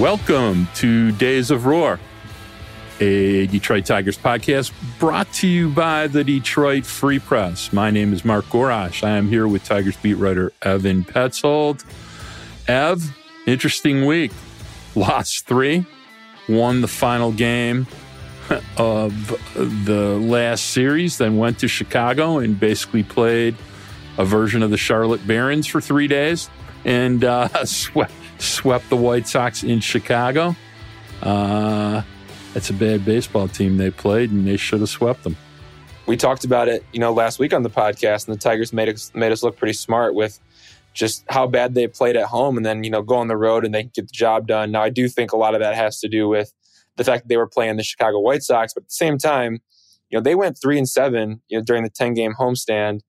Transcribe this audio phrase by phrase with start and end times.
[0.00, 2.00] Welcome to Days of Roar,
[3.00, 7.70] a Detroit Tigers podcast brought to you by the Detroit Free Press.
[7.70, 9.04] My name is Mark Gorash.
[9.04, 11.84] I am here with Tigers beat writer Evan Petzold.
[12.66, 13.14] Ev,
[13.46, 14.32] interesting week.
[14.94, 15.84] Lost three,
[16.48, 17.86] won the final game
[18.78, 19.12] of
[19.54, 23.54] the last series, then went to Chicago and basically played
[24.16, 26.48] a version of the Charlotte Barons for three days
[26.86, 30.56] and uh, swept swept the White Sox in Chicago.
[31.22, 32.02] Uh,
[32.54, 35.36] that's a bad baseball team they played, and they should have swept them.
[36.06, 38.88] We talked about it, you know, last week on the podcast, and the Tigers made
[38.88, 40.40] us made us look pretty smart with
[40.92, 43.64] just how bad they played at home, and then you know go on the road
[43.64, 44.72] and they get the job done.
[44.72, 46.52] Now, I do think a lot of that has to do with
[46.96, 49.60] the fact that they were playing the Chicago White Sox, but at the same time,
[50.10, 53.02] you know, they went three and seven, you know, during the ten game homestand,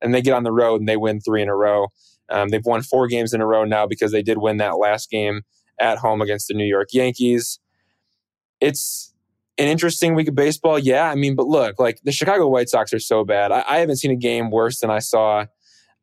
[0.00, 1.88] and they get on the road and they win three in a row.
[2.30, 5.10] Um, they've won four games in a row now because they did win that last
[5.10, 5.42] game
[5.78, 7.58] at home against the New York Yankees.
[8.60, 9.12] It's
[9.58, 11.10] an interesting week of baseball, yeah.
[11.10, 13.52] I mean, but look, like the Chicago White Sox are so bad.
[13.52, 15.46] I, I haven't seen a game worse than I saw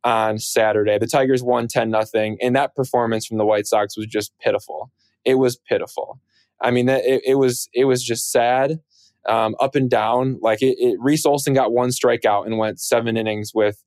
[0.04, 0.98] on Saturday.
[0.98, 4.92] The Tigers won 10 nothing, and that performance from the White Sox was just pitiful.
[5.26, 6.20] It was pitiful.
[6.62, 8.80] I mean, it, it was it was just sad,
[9.28, 10.40] um, up and down.
[10.42, 13.84] Like it, it, Reese Olson got one strikeout and went seven innings with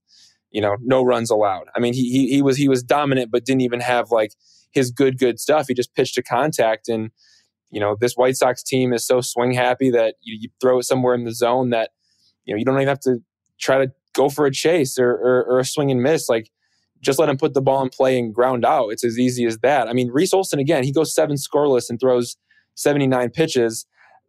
[0.51, 1.69] you know, no runs allowed.
[1.77, 4.33] I mean, he, he, he was he was dominant, but didn't even have like
[4.73, 5.67] his good good stuff.
[5.69, 7.11] He just pitched to contact, and
[7.71, 10.85] you know, this White Sox team is so swing happy that you, you throw it
[10.85, 11.91] somewhere in the zone that
[12.45, 13.19] you know you don't even have to
[13.59, 16.29] try to go for a chase or, or, or a swing and miss.
[16.29, 16.51] Like
[17.01, 18.89] just let him put the ball in play and ground out.
[18.89, 19.89] It's as easy as that.
[19.89, 22.37] I mean, Reese Olson again, he goes seven scoreless and throws
[22.75, 23.87] 79 pitches.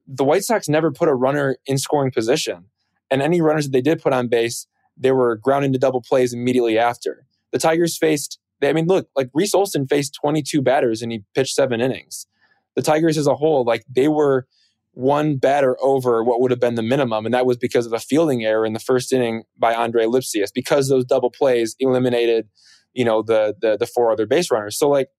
[0.08, 2.66] The White Sox never put a runner in scoring position.
[3.10, 4.68] And any runners that they did put on base,
[5.01, 7.25] they were ground into double plays immediately after.
[7.51, 11.56] The Tigers faced, I mean, look, like Reese Olson faced 22 batters and he pitched
[11.56, 12.28] seven innings.
[12.75, 14.47] The Tigers as a whole, like they were
[14.94, 18.00] one batter over what would have been the minimum, and that was because of a
[18.00, 22.47] fielding error in the first inning by Andre Lipcius, because those double plays eliminated,
[22.94, 24.78] you know, the the, the four other base runners.
[24.78, 25.09] So like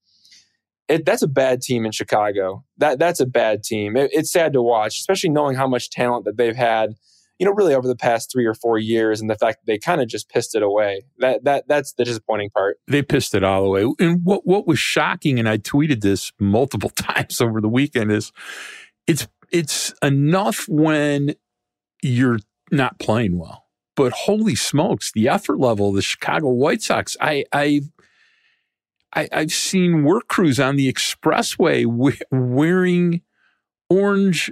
[0.88, 2.64] it, that's a bad team in Chicago.
[2.78, 3.96] That that's a bad team.
[3.96, 6.94] It, it's sad to watch, especially knowing how much talent that they've had
[7.38, 9.78] you know, really over the past three or four years, and the fact that they
[9.78, 11.04] kind of just pissed it away.
[11.18, 12.78] That that that's the disappointing part.
[12.86, 13.92] They pissed it all away.
[13.98, 18.32] And what what was shocking, and I tweeted this multiple times over the weekend, is
[19.06, 21.34] it's it's enough when
[22.02, 22.38] you're
[22.70, 23.66] not playing well,
[23.96, 27.16] but holy smokes, the effort level of the Chicago White Sox.
[27.20, 27.82] I I.
[29.14, 31.84] I, I've seen work crews on the expressway
[32.30, 33.20] wearing
[33.90, 34.50] orange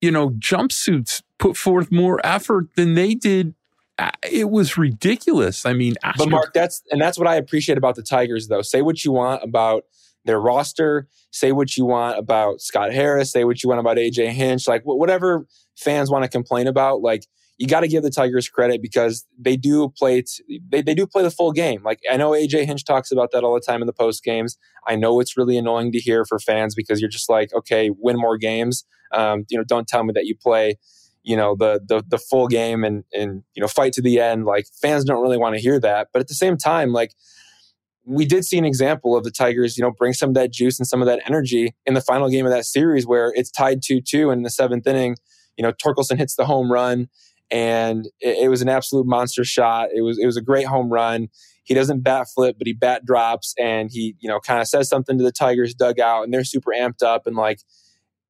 [0.00, 3.54] you know, jumpsuits put forth more effort than they did.
[3.98, 5.64] Uh, it was ridiculous.
[5.64, 8.62] I mean, but Mark, that's and that's what I appreciate about the Tigers, though.
[8.62, 9.84] Say what you want about
[10.26, 11.08] their roster.
[11.30, 13.32] Say what you want about Scott Harris.
[13.32, 14.68] Say what you want about AJ Hinch.
[14.68, 17.26] Like whatever fans want to complain about, like
[17.58, 21.06] you got to give the Tigers credit because they do play t- they, they do
[21.06, 21.82] play the full game.
[21.82, 24.58] Like I know AJ Hinch talks about that all the time in the post games.
[24.86, 28.16] I know it's really annoying to hear for fans because you're just like, okay, win
[28.18, 28.84] more games.
[29.12, 30.78] Um, you know, don't tell me that you play,
[31.26, 34.46] you know, the the, the full game and and you know fight to the end.
[34.46, 37.12] Like fans don't really want to hear that, but at the same time, like
[38.04, 40.78] we did see an example of the Tigers, you know, bring some of that juice
[40.78, 43.82] and some of that energy in the final game of that series where it's tied
[43.82, 45.16] 2 2 in the seventh inning.
[45.56, 47.08] You know, Torkelson hits the home run
[47.50, 49.88] and it, it, was an absolute monster shot.
[49.92, 51.26] It was it was a great home run.
[51.64, 54.88] He doesn't bat flip, but he bat drops and he, you know, kind of says
[54.88, 57.58] something to the Tigers dugout and they're super amped up and like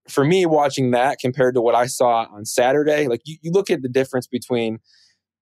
[0.08, 3.70] for me, watching that compared to what I saw on Saturday, like you, you look
[3.70, 4.79] at the difference between,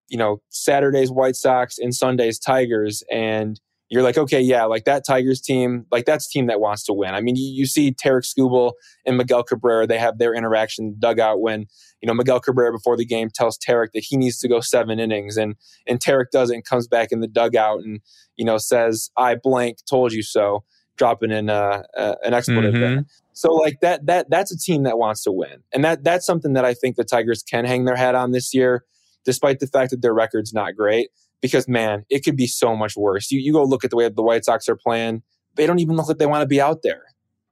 [0.09, 5.05] you know, Saturday's White Sox and Sunday's Tigers, and you're like, okay, yeah, like that
[5.05, 7.13] Tigers team, like that's team that wants to win.
[7.13, 8.71] I mean, you, you see Tarek Skubal
[9.05, 11.67] and Miguel Cabrera, they have their interaction dugout when,
[12.01, 14.99] you know, Miguel Cabrera before the game tells Tarek that he needs to go seven
[14.99, 15.55] innings and
[15.85, 17.99] and Tarek does it and comes back in the dugout and,
[18.35, 20.63] you know, says, I blank told you so
[20.97, 23.05] dropping in uh, uh, an expletive Mhm.
[23.33, 26.53] So like that that that's a team that wants to win, and that that's something
[26.53, 28.83] that I think the Tigers can hang their hat on this year,
[29.25, 31.09] despite the fact that their record's not great.
[31.41, 33.31] Because man, it could be so much worse.
[33.31, 35.23] You you go look at the way the White Sox are playing;
[35.55, 37.03] they don't even look like they want to be out there.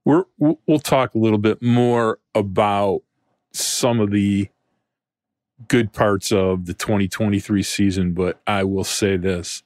[0.04, 3.02] We're, we'll talk a little bit more about
[3.52, 4.48] some of the
[5.68, 9.62] good parts of the 2023 season, but I will say this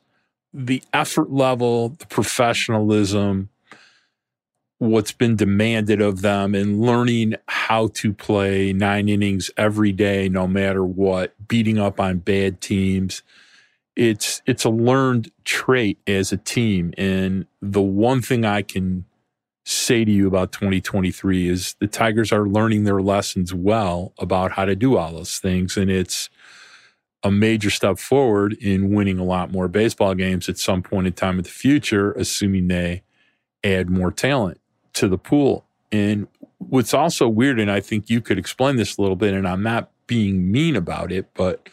[0.53, 3.51] the effort level, the professionalism,
[4.79, 10.47] what's been demanded of them, and learning how to play nine innings every day, no
[10.47, 13.23] matter what, beating up on bad teams.
[13.95, 19.07] It's it's a learned trait as a team, and the one thing I can
[19.65, 24.65] say to you about 2023 is the Tigers are learning their lessons well about how
[24.65, 25.77] to do all those things.
[25.77, 26.31] And it's
[27.25, 31.15] a major step forward in winning a lot more baseball games at some point in
[31.15, 33.03] time in the future, assuming they
[33.65, 34.61] add more talent
[34.97, 35.65] to the pool.
[35.93, 36.27] And
[36.59, 39.63] what's also weird, and I think you could explain this a little bit, and I'm
[39.63, 41.69] not being mean about it, but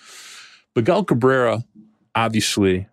[0.76, 1.64] Miguel Cabrera,
[2.16, 2.88] obviously,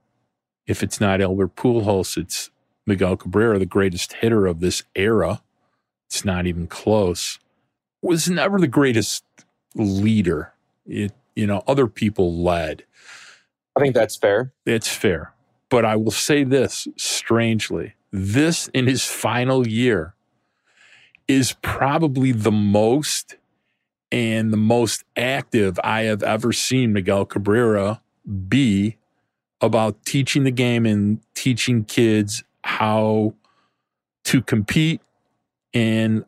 [0.66, 2.50] if it's not Albert Pujols, it's
[2.86, 5.42] Miguel Cabrera, the greatest hitter of this era,
[6.06, 7.38] it's not even close,
[8.02, 9.24] was never the greatest
[9.74, 10.52] leader.
[10.86, 12.84] It, you know, other people led.
[13.76, 14.52] I think that's fair.
[14.66, 15.32] It's fair.
[15.68, 20.14] But I will say this strangely this in his final year
[21.28, 23.36] is probably the most
[24.12, 28.00] and the most active I have ever seen Miguel Cabrera
[28.48, 28.96] be
[29.60, 33.34] about teaching the game and teaching kids how
[34.24, 35.00] to compete
[35.72, 36.24] and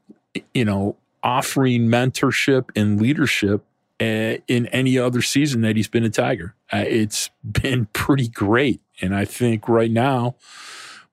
[0.54, 3.64] you know offering mentorship and leadership
[4.00, 6.54] uh, in any other season that he's been a tiger.
[6.72, 8.80] Uh, it's been pretty great.
[9.00, 10.36] And i think right now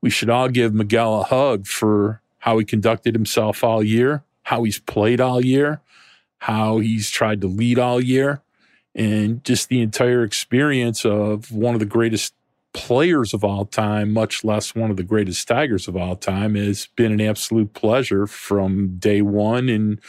[0.01, 4.63] we should all give miguel a hug for how he conducted himself all year how
[4.63, 5.81] he's played all year
[6.39, 8.41] how he's tried to lead all year
[8.95, 12.33] and just the entire experience of one of the greatest
[12.73, 16.87] players of all time, much less one of the greatest Tigers of all time, has
[16.95, 19.69] been an absolute pleasure from day one.
[19.69, 19.99] And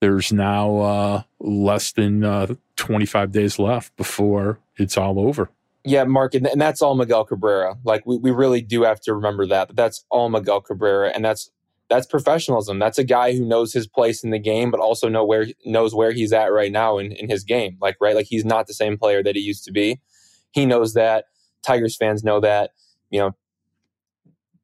[0.00, 5.50] there's now uh, less than uh, 25 days left before it's all over.
[5.84, 7.76] Yeah, Mark, and, and that's all Miguel Cabrera.
[7.84, 9.68] Like we, we really do have to remember that.
[9.68, 11.50] But That's all Miguel Cabrera, and that's
[11.88, 12.78] that's professionalism.
[12.78, 15.94] That's a guy who knows his place in the game, but also know where knows
[15.94, 17.78] where he's at right now in, in his game.
[17.80, 20.00] Like right, like he's not the same player that he used to be.
[20.52, 21.26] He knows that.
[21.62, 22.70] Tigers fans know that.
[23.10, 23.36] You know,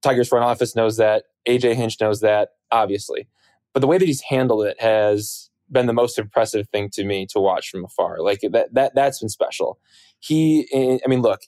[0.02, 1.24] Tigers front office knows that.
[1.48, 3.28] AJ Hinch knows that, obviously.
[3.72, 7.26] But the way that he's handled it has been the most impressive thing to me
[7.30, 8.20] to watch from afar.
[8.20, 9.78] Like that that that's been special.
[10.24, 11.40] He eh, I mean, look,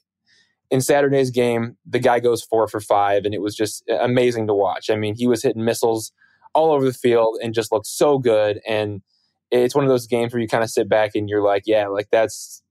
[0.70, 4.46] in Saturday's game, the guy goes four for five, and it was just eh, amazing
[4.48, 4.90] to watch.
[4.90, 6.12] I mean, he was hitting missiles
[6.54, 8.60] all over the field and just looked so good.
[8.66, 9.02] And
[9.50, 11.86] it's one of those games where you kind of sit back and you're like, yeah,
[11.86, 12.62] like that's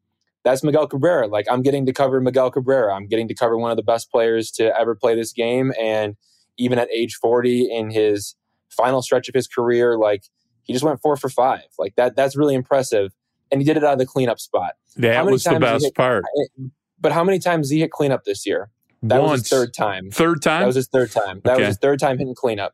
[0.43, 1.27] that's Miguel Cabrera.
[1.27, 2.93] Like I'm getting to cover Miguel Cabrera.
[2.93, 5.71] I'm getting to cover one of the best players to ever play this game.
[5.79, 6.15] And
[6.57, 8.35] even at age 40 in his
[8.69, 10.23] final stretch of his career, like
[10.63, 11.63] he just went four for five.
[11.79, 13.11] Like that that's really impressive.
[13.51, 14.73] And he did it out of the cleanup spot.
[14.97, 16.23] That was the best hit- part.
[16.99, 18.69] But how many times did he hit cleanup this year?
[19.03, 20.09] That was his third time.
[20.09, 20.61] Third time?
[20.61, 21.41] That was his third time.
[21.43, 21.61] That Okay.
[21.63, 22.73] was his third time hitting cleanup.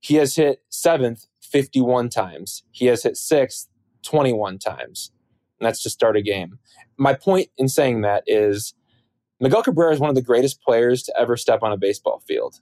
[0.00, 2.64] He has hit seventh 51 times.
[2.70, 3.68] He has hit sixth
[4.02, 5.10] 21 times.
[5.58, 6.58] And that's to start a game.
[6.98, 8.74] My point in saying that is
[9.40, 12.60] Miguel Cabrera is one of the greatest players to ever step on a baseball field.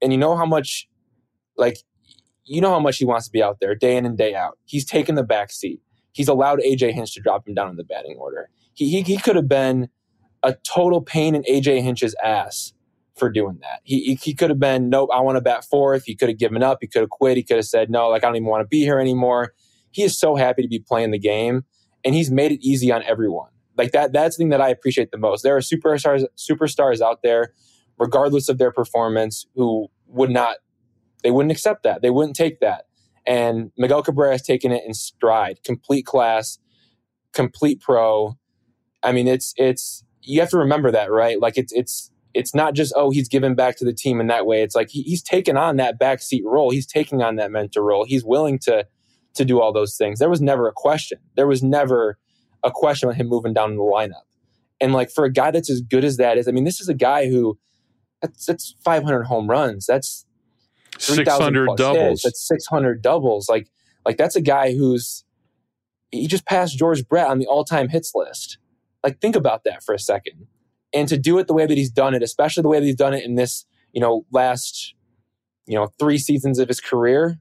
[0.00, 0.88] And you know how much,
[1.56, 1.78] like,
[2.44, 4.58] you know how much he wants to be out there day in and day out.
[4.64, 5.80] He's taken the back seat.
[6.12, 8.50] He's allowed AJ Hinch to drop him down in the batting order.
[8.74, 9.88] He, he, he could have been
[10.42, 12.72] a total pain in AJ Hinch's ass
[13.16, 13.80] for doing that.
[13.82, 16.04] He, he, he could have been, nope, I want to bat fourth.
[16.04, 16.78] He could have given up.
[16.80, 17.36] He could have quit.
[17.36, 19.52] He could have said, no, like, I don't even want to be here anymore.
[19.90, 21.64] He is so happy to be playing the game,
[22.04, 23.50] and he's made it easy on everyone.
[23.76, 25.42] Like that, that's the thing that I appreciate the most.
[25.42, 27.52] There are superstars, superstars out there,
[27.98, 30.56] regardless of their performance, who would not,
[31.22, 32.02] they wouldn't accept that.
[32.02, 32.86] They wouldn't take that.
[33.26, 36.58] And Miguel Cabrera has taken it in stride, complete class,
[37.32, 38.36] complete pro.
[39.02, 41.40] I mean, it's it's you have to remember that, right?
[41.40, 44.46] Like it's it's it's not just oh he's given back to the team in that
[44.46, 44.62] way.
[44.62, 46.70] It's like he, he's taken on that backseat role.
[46.70, 48.04] He's taking on that mentor role.
[48.04, 48.86] He's willing to
[49.34, 50.18] to do all those things.
[50.18, 51.18] There was never a question.
[51.36, 52.18] There was never
[52.64, 54.22] a question on him moving down the lineup.
[54.80, 56.88] And like for a guy that's as good as that is, I mean, this is
[56.88, 57.58] a guy who
[58.20, 59.86] that's that's 500 home runs.
[59.86, 60.27] That's 3,000
[60.98, 62.22] 600 doubles.
[62.22, 62.22] hits.
[62.24, 63.48] That's 600 doubles.
[63.48, 63.68] Like,
[64.04, 65.24] like that's a guy who's
[66.10, 68.58] he just passed George Brett on the all-time hits list.
[69.04, 70.46] Like, think about that for a second.
[70.94, 72.96] And to do it the way that he's done it, especially the way that he's
[72.96, 74.94] done it in this, you know, last
[75.68, 77.38] you know, three seasons of his career,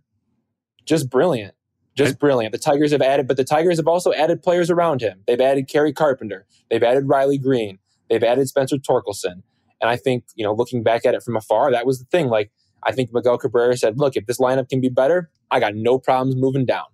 [0.86, 1.56] just brilliant.
[1.96, 2.52] Just brilliant.
[2.52, 5.24] The Tigers have added, but the Tigers have also added players around him.
[5.26, 6.46] They've added Kerry Carpenter.
[6.70, 7.80] They've added Riley Greene.
[8.08, 9.42] They've added Spencer Torkelson.
[9.82, 12.28] And I think, you know, looking back at it from afar, that was the thing.
[12.28, 12.52] Like,
[12.84, 16.00] I think Miguel Cabrera said, look, if this lineup can be better, I got no
[16.00, 16.86] problems moving down.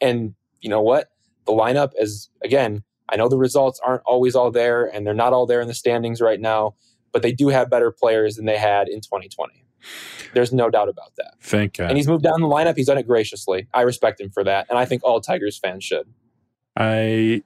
[0.00, 1.10] And you know what?
[1.46, 5.32] The lineup is, again, I know the results aren't always all there and they're not
[5.32, 6.74] all there in the standings right now,
[7.12, 9.64] but they do have better players than they had in 2020.
[10.34, 11.34] There's no doubt about that.
[11.40, 11.88] Thank God.
[11.88, 12.76] And he's moved down the lineup.
[12.76, 13.66] He's done it graciously.
[13.72, 14.66] I respect him for that.
[14.68, 16.06] And I think all Tigers fans should.
[16.76, 17.42] I,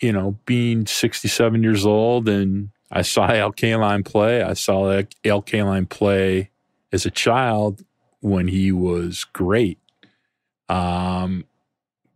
[0.00, 4.42] you know, being 67 years old and I saw Al Kaline play.
[4.42, 4.90] I saw
[5.24, 6.50] Al Kaline play
[6.92, 7.84] as a child
[8.20, 9.78] when he was great.
[10.68, 11.44] Um,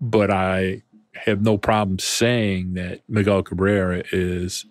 [0.01, 0.83] but I
[1.15, 4.67] have no problem saying that Miguel Cabrera is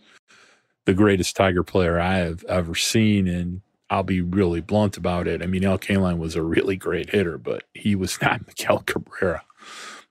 [0.86, 3.28] the greatest Tiger player I have ever seen.
[3.28, 5.42] And I'll be really blunt about it.
[5.42, 9.44] I mean, Al Kaline was a really great hitter, but he was not Miguel Cabrera.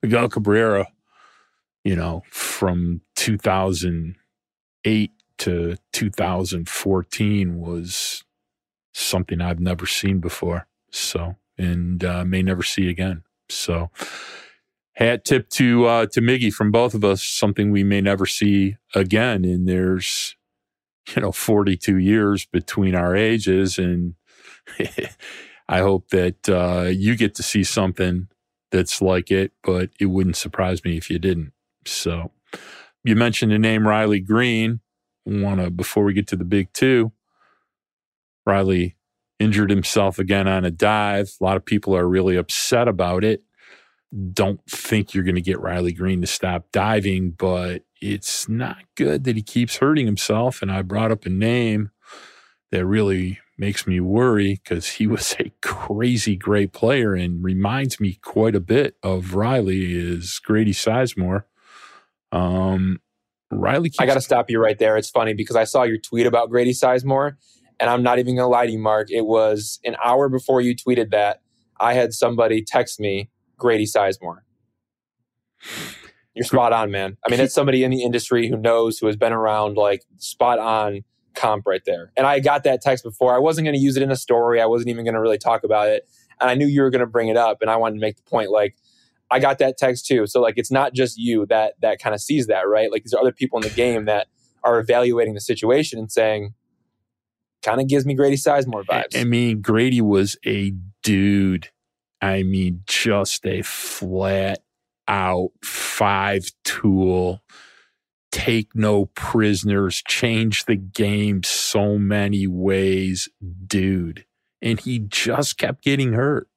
[0.01, 0.87] Miguel Cabrera,
[1.83, 8.23] you know, from 2008 to 2014 was
[8.93, 10.67] something I've never seen before.
[10.91, 13.23] So, and uh, may never see again.
[13.49, 13.89] So,
[14.93, 17.23] hat tip to uh, to Miggy from both of us.
[17.23, 19.45] Something we may never see again.
[19.45, 20.35] And there's,
[21.15, 24.15] you know, 42 years between our ages, and
[25.69, 28.27] I hope that uh, you get to see something
[28.71, 29.53] that's like it.
[29.63, 31.53] But it wouldn't surprise me if you didn't.
[31.85, 32.31] So,
[33.03, 34.81] you mentioned the name Riley Greene.
[35.25, 37.11] Want to before we get to the big two.
[38.45, 38.95] Riley
[39.39, 41.31] injured himself again on a dive.
[41.39, 43.43] A lot of people are really upset about it.
[44.33, 49.23] Don't think you're going to get Riley Greene to stop diving, but it's not good
[49.23, 50.61] that he keeps hurting himself.
[50.61, 51.91] And I brought up a name
[52.71, 58.19] that really makes me worry because he was a crazy great player and reminds me
[58.21, 61.43] quite a bit of Riley is Grady Sizemore.
[62.31, 62.99] Um,
[63.51, 64.97] Riley, keeps- I got to stop you right there.
[64.97, 67.35] It's funny because I saw your tweet about Grady Sizemore,
[67.81, 69.09] and I'm not even going to lie to you, Mark.
[69.09, 71.41] It was an hour before you tweeted that.
[71.79, 74.41] I had somebody text me Grady Sizemore.
[76.35, 77.17] You're spot on, man.
[77.25, 80.59] I mean, it's somebody in the industry who knows, who has been around, like spot
[80.59, 81.01] on
[81.33, 82.11] comp right there.
[82.15, 83.35] And I got that text before.
[83.35, 84.61] I wasn't going to use it in a story.
[84.61, 86.07] I wasn't even going to really talk about it.
[86.39, 87.61] And I knew you were going to bring it up.
[87.61, 88.75] And I wanted to make the point like,
[89.31, 90.27] I got that text too.
[90.27, 92.91] So like, it's not just you that that kind of sees that, right?
[92.91, 94.27] Like, these are other people in the game that
[94.63, 96.53] are evaluating the situation and saying,
[97.61, 99.19] kind of gives me Grady Sizemore vibes.
[99.19, 101.69] I mean, Grady was a dude.
[102.21, 104.59] I mean, just a flat
[105.07, 107.41] out five tool,
[108.31, 113.27] take no prisoners, change the game so many ways,
[113.67, 114.25] dude.
[114.61, 116.47] And he just kept getting hurt.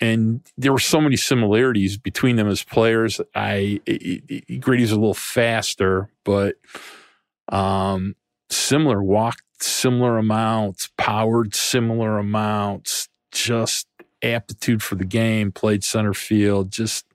[0.00, 3.20] And there were so many similarities between them as players.
[3.34, 6.56] I it, it, Grady's a little faster, but
[7.48, 8.14] um,
[8.50, 13.86] similar walked similar amounts, powered similar amounts, just
[14.22, 17.06] aptitude for the game, played center field, just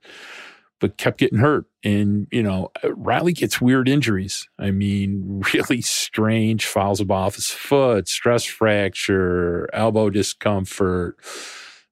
[0.80, 1.66] but kept getting hurt.
[1.84, 4.48] And, you know, Riley gets weird injuries.
[4.58, 11.16] I mean, really strange fouls of off his foot, stress fracture, elbow discomfort.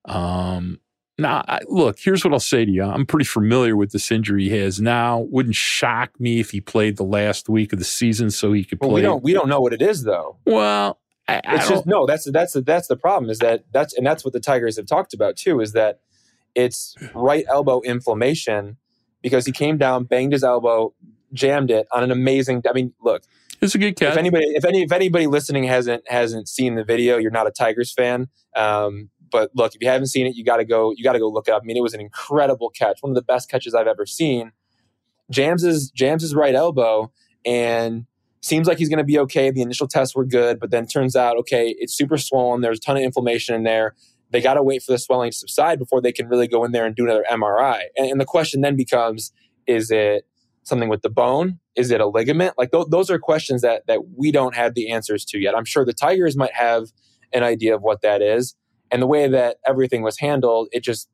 [0.04, 0.80] Um,
[1.20, 2.82] now, I, look, here's what I'll say to you.
[2.82, 5.20] I'm pretty familiar with this injury he has now.
[5.30, 8.80] Wouldn't shock me if he played the last week of the season so he could
[8.80, 8.88] play.
[8.88, 10.38] Well, we don't we don't know what it is though.
[10.46, 10.98] Well,
[11.28, 12.06] I, I it's just no.
[12.06, 13.30] That's that's that's the problem.
[13.30, 15.60] Is that that's and that's what the Tigers have talked about too.
[15.60, 16.00] Is that
[16.54, 18.76] it's right elbow inflammation
[19.22, 20.94] because he came down, banged his elbow,
[21.32, 22.62] jammed it on an amazing.
[22.68, 23.22] I mean, look,
[23.60, 24.12] it's a good catch.
[24.12, 27.50] If anybody, if any, if anybody listening hasn't hasn't seen the video, you're not a
[27.50, 28.28] Tigers fan.
[28.56, 30.92] Um, but look, if you haven't seen it, you got to go.
[30.96, 31.62] You got to go look it up.
[31.62, 34.52] I mean, it was an incredible catch, one of the best catches I've ever seen.
[35.30, 37.12] Jams his right elbow,
[37.44, 38.06] and
[38.40, 39.50] seems like he's going to be okay.
[39.50, 42.60] The initial tests were good, but then turns out okay, it's super swollen.
[42.60, 43.94] There's a ton of inflammation in there.
[44.30, 46.72] They got to wait for the swelling to subside before they can really go in
[46.72, 47.82] there and do another MRI.
[47.96, 49.32] And, and the question then becomes:
[49.66, 50.26] Is it
[50.64, 51.58] something with the bone?
[51.76, 52.54] Is it a ligament?
[52.58, 55.56] Like th- those are questions that that we don't have the answers to yet.
[55.56, 56.88] I'm sure the Tigers might have
[57.32, 58.54] an idea of what that is.
[58.90, 61.08] And the way that everything was handled, it just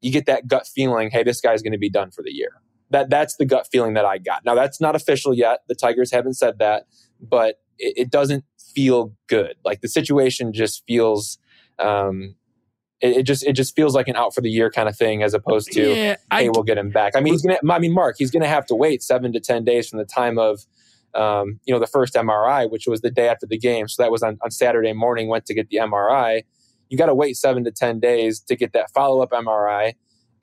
[0.00, 2.60] you get that gut feeling, hey, this guy's going to be done for the year.
[2.90, 4.44] That that's the gut feeling that I got.
[4.44, 5.60] Now that's not official yet.
[5.68, 6.86] The Tigers haven't said that,
[7.20, 9.56] but it, it doesn't feel good.
[9.64, 11.38] Like the situation just feels
[11.78, 12.36] um,
[13.00, 15.22] it, it, just it just feels like an out for the year kind of thing,
[15.22, 17.14] as opposed to yeah, I, hey, we'll get him back.
[17.16, 17.58] I mean, he's gonna.
[17.68, 20.38] I mean, Mark, he's gonna have to wait seven to ten days from the time
[20.38, 20.60] of
[21.14, 23.88] um, you know the first MRI, which was the day after the game.
[23.88, 25.28] So that was on, on Saturday morning.
[25.28, 26.44] Went to get the MRI.
[26.88, 29.94] You got to wait seven to 10 days to get that follow up MRI.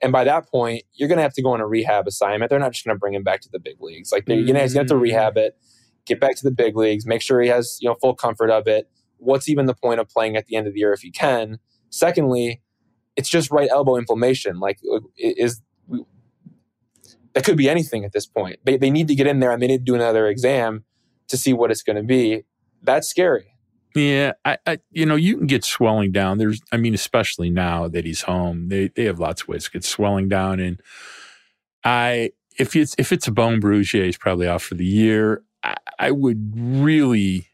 [0.02, 2.50] And by that point, you're going to have to go on a rehab assignment.
[2.50, 4.12] They're not just going to bring him back to the big leagues.
[4.12, 4.46] Like mm-hmm.
[4.46, 5.56] going to have to rehab it,
[6.04, 8.66] get back to the big leagues, make sure he has you know full comfort of
[8.66, 8.90] it.
[9.16, 11.58] What's even the point of playing at the end of the year if you can?
[11.88, 12.60] Secondly,
[13.16, 14.58] it's just right elbow inflammation.
[14.58, 14.78] Like
[15.16, 15.62] is
[17.32, 18.58] that could be anything at this point.
[18.64, 20.84] They they need to get in there and they need to do another exam
[21.28, 22.42] to see what it's going to be.
[22.82, 23.53] That's scary.
[23.94, 26.38] Yeah, I, I, you know, you can get swelling down.
[26.38, 29.70] There's, I mean, especially now that he's home, they they have lots of ways to
[29.70, 30.58] get swelling down.
[30.58, 30.80] And
[31.84, 35.44] I, if it's if it's a bone bruise, yeah, he's probably out for the year.
[35.62, 37.48] I, I would really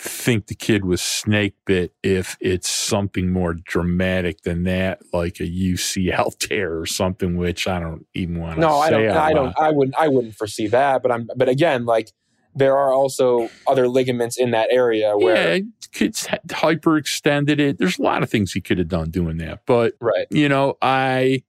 [0.00, 5.44] think the kid was snake bit if it's something more dramatic than that, like a
[5.44, 8.60] UCL tear or something, which I don't even want to.
[8.60, 9.10] No, I don't.
[9.10, 9.58] I don't.
[9.58, 9.96] I wouldn't.
[9.98, 11.02] I wouldn't foresee that.
[11.02, 11.28] But I'm.
[11.36, 12.12] But again, like
[12.58, 15.62] there are also other ligaments in that area where yeah,
[15.92, 17.78] kids hyperextended it.
[17.78, 20.76] There's a lot of things he could have done doing that, but right, you know,
[20.82, 21.42] I,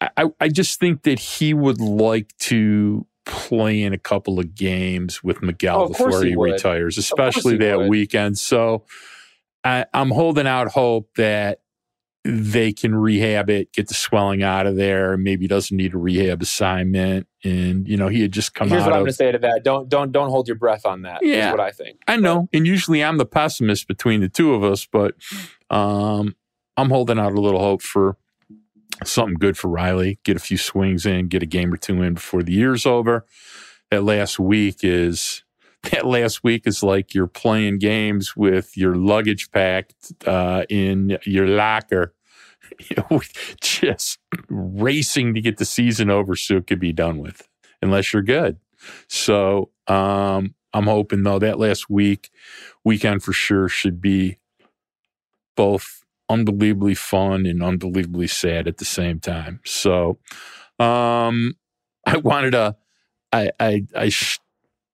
[0.00, 5.22] I, I just think that he would like to play in a couple of games
[5.22, 7.88] with Miguel oh, before he, he retires, especially that would.
[7.88, 8.38] weekend.
[8.38, 8.84] So
[9.64, 11.60] I, I'm holding out hope that
[12.24, 15.16] they can rehab it, get the swelling out of there.
[15.16, 17.26] Maybe doesn't need a rehab assignment.
[17.42, 18.68] And you know, he had just come.
[18.68, 18.72] Out.
[18.72, 21.02] Here's what I'm going to say to that: don't don't don't hold your breath on
[21.02, 21.20] that.
[21.22, 22.00] Yeah, what I think.
[22.06, 25.14] I know, and usually I'm the pessimist between the two of us, but
[25.70, 26.36] um,
[26.76, 28.16] I'm holding out a little hope for
[29.04, 30.20] something good for Riley.
[30.22, 33.26] Get a few swings in, get a game or two in before the year's over.
[33.90, 35.42] That last week is
[35.90, 41.46] that last week is like you're playing games with your luggage packed uh, in your
[41.46, 42.14] locker,
[43.60, 47.48] just racing to get the season over so it could be done with,
[47.80, 48.58] unless you're good.
[49.08, 52.30] So um, I'm hoping though that last week,
[52.84, 54.38] weekend for sure should be
[55.56, 59.60] both unbelievably fun and unbelievably sad at the same time.
[59.64, 60.18] So
[60.78, 61.54] um,
[62.06, 62.76] I wanted to,
[63.32, 64.38] I, I, I sh-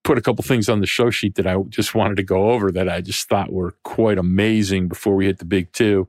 [0.09, 2.73] put a couple things on the show sheet that I just wanted to go over
[2.73, 6.09] that I just thought were quite amazing before we hit the big two,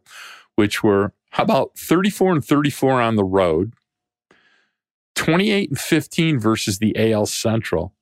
[0.55, 3.73] which were how about 34 and 34 on the road,
[5.15, 7.93] 28 and 15 versus the AL Central,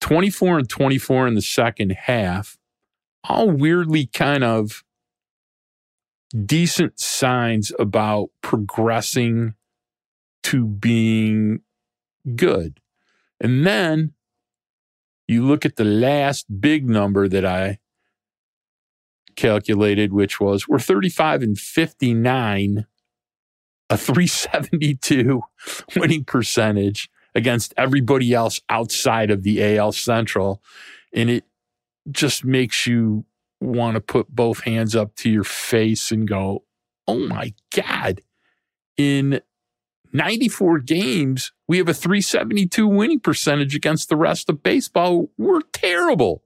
[0.00, 2.58] 24 and 24 in the second half,
[3.22, 4.82] all weirdly kind of
[6.44, 9.54] decent signs about progressing
[10.42, 11.60] to being
[12.34, 12.80] good.
[13.40, 14.14] And then
[15.28, 17.78] you look at the last big number that I
[19.36, 22.86] calculated, which was we're 35 and 59,
[23.90, 25.42] a 372
[25.96, 30.62] winning percentage against everybody else outside of the AL Central.
[31.14, 31.44] And it
[32.10, 33.24] just makes you
[33.60, 36.64] want to put both hands up to your face and go,
[37.06, 38.22] oh my God,
[38.96, 39.40] in
[40.12, 45.30] 94 games, we have a 372 winning percentage against the rest of baseball.
[45.36, 46.42] We're terrible.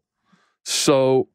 [0.64, 1.28] So,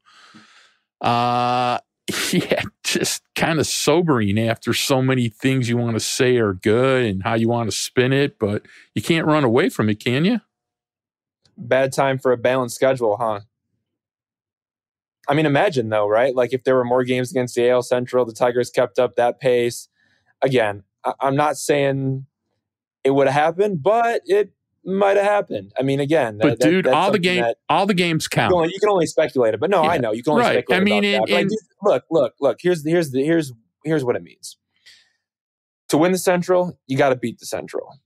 [1.00, 1.78] uh,
[2.32, 7.06] yeah, just kind of sobering after so many things you want to say are good
[7.06, 10.24] and how you want to spin it, but you can't run away from it, can
[10.24, 10.40] you?
[11.56, 13.40] Bad time for a balanced schedule, huh?
[15.28, 16.34] I mean, imagine though, right?
[16.34, 19.40] Like if there were more games against the AL Central, the Tigers kept up that
[19.40, 19.88] pace.
[20.40, 20.84] Again,
[21.20, 22.26] I'm not saying
[23.08, 24.52] it would have happened, but it
[24.84, 25.72] might have happened.
[25.78, 28.50] I mean, again, but that, dude, that, all the game, all the games count.
[28.50, 29.88] You can, only, you can only speculate it, but no, yeah.
[29.88, 30.64] I know you can only right.
[30.64, 30.82] speculate.
[30.82, 31.58] I mean, about that.
[31.82, 32.58] look, look, look.
[32.60, 33.50] Here's the, here's the here's
[33.82, 34.58] here's what it means.
[35.88, 37.98] To win the Central, you got to beat the Central.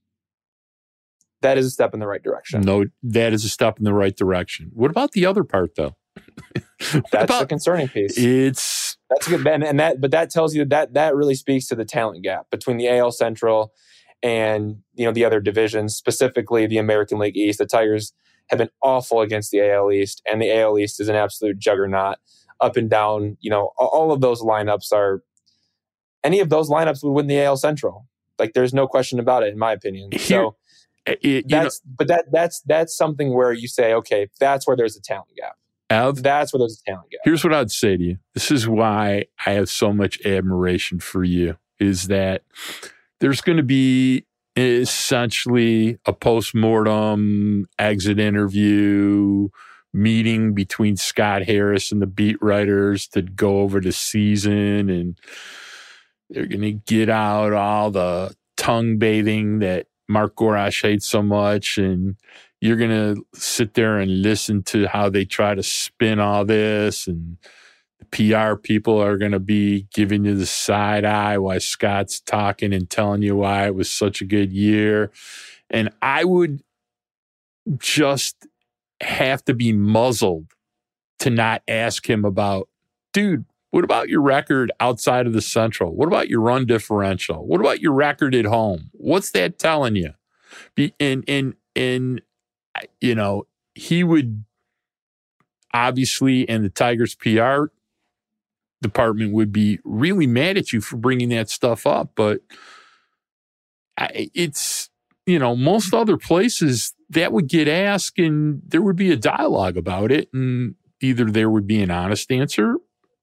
[1.41, 2.61] That is a step in the right direction.
[2.61, 4.71] No, that is a step in the right direction.
[4.73, 5.97] What about the other part, though?
[6.79, 8.17] That's about, the concerning piece.
[8.17, 11.67] It's that's a good and, and that, but that tells you that that really speaks
[11.67, 13.73] to the talent gap between the AL Central
[14.23, 17.59] and you know the other divisions, specifically the American League East.
[17.59, 18.13] The Tigers
[18.47, 22.17] have been awful against the AL East, and the AL East is an absolute juggernaut.
[22.61, 25.21] Up and down, you know, all of those lineups are.
[26.23, 28.07] Any of those lineups would win the AL Central.
[28.39, 30.17] Like, there's no question about it, in my opinion.
[30.17, 30.55] So,
[31.05, 34.77] eh, it, that's know, but that that's that's something where you say, okay, that's where
[34.77, 35.57] there's a talent gap.
[36.23, 37.19] That's where there's a talent gap.
[37.25, 38.17] Here's what I'd say to you.
[38.33, 41.57] This is why I have so much admiration for you.
[41.79, 42.43] Is that
[43.23, 44.25] there's going to be
[44.57, 49.47] essentially a post-mortem exit interview
[49.93, 55.17] meeting between Scott Harris and the beat writers to go over the season and
[56.29, 61.77] they're going to get out all the tongue bathing that Mark Gorash hates so much
[61.77, 62.17] and
[62.59, 67.07] you're going to sit there and listen to how they try to spin all this
[67.07, 67.37] and
[68.11, 72.89] PR people are going to be giving you the side eye while Scott's talking and
[72.89, 75.11] telling you why it was such a good year.
[75.69, 76.63] And I would
[77.77, 78.47] just
[79.01, 80.47] have to be muzzled
[81.19, 82.69] to not ask him about,
[83.13, 85.95] dude, what about your record outside of the central?
[85.95, 87.45] What about your run differential?
[87.45, 88.91] What about your record at home?
[88.91, 90.13] What's that telling you?
[90.99, 92.21] And, and, and,
[93.01, 94.43] you know, he would
[95.73, 97.65] obviously, and the Tigers PR
[98.83, 102.11] department would be really mad at you for bringing that stuff up.
[102.13, 102.41] But
[103.97, 104.91] it's,
[105.25, 109.77] you know, most other places that would get asked and there would be a dialogue
[109.77, 110.29] about it.
[110.33, 112.75] And either there would be an honest answer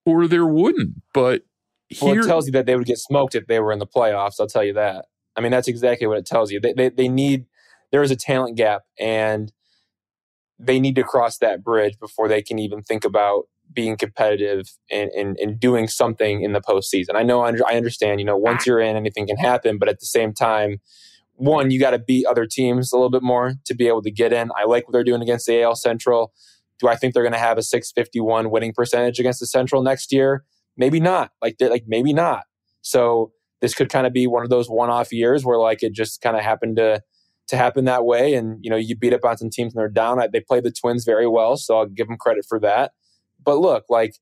[0.05, 1.03] or there wouldn't.
[1.14, 1.42] But
[1.88, 3.87] here, well, it tells you that they would get smoked if they were in the
[3.87, 4.35] playoffs.
[4.40, 5.07] I'll tell you that.
[5.37, 6.61] I mean, that's exactly what it tells you.
[6.61, 7.46] They, they, they need,
[7.92, 9.53] there is a talent gap and
[10.59, 15.11] they need to cross that bridge before they can even think about being competitive and,
[15.11, 17.14] and, and doing something in the postseason.
[17.14, 20.06] I know, I understand, you know, once you're in, anything can happen, but at the
[20.06, 20.80] same time,
[21.35, 24.11] one, you got to beat other teams a little bit more to be able to
[24.11, 24.50] get in.
[24.59, 26.33] I like what they're doing against the AL Central.
[26.78, 30.12] Do I think they're going to have a 651 winning percentage against the Central next
[30.12, 30.44] year?
[30.76, 31.30] Maybe not.
[31.40, 32.44] Like, like maybe not.
[32.83, 36.20] So this could kind of be one of those one-off years where like it just
[36.20, 37.02] kind of happened to
[37.48, 38.35] to happen that way.
[38.35, 40.20] And you know, you beat up on some teams and they're down.
[40.33, 42.92] They play the Twins very well, so I'll give them credit for that.
[43.44, 44.16] But look, like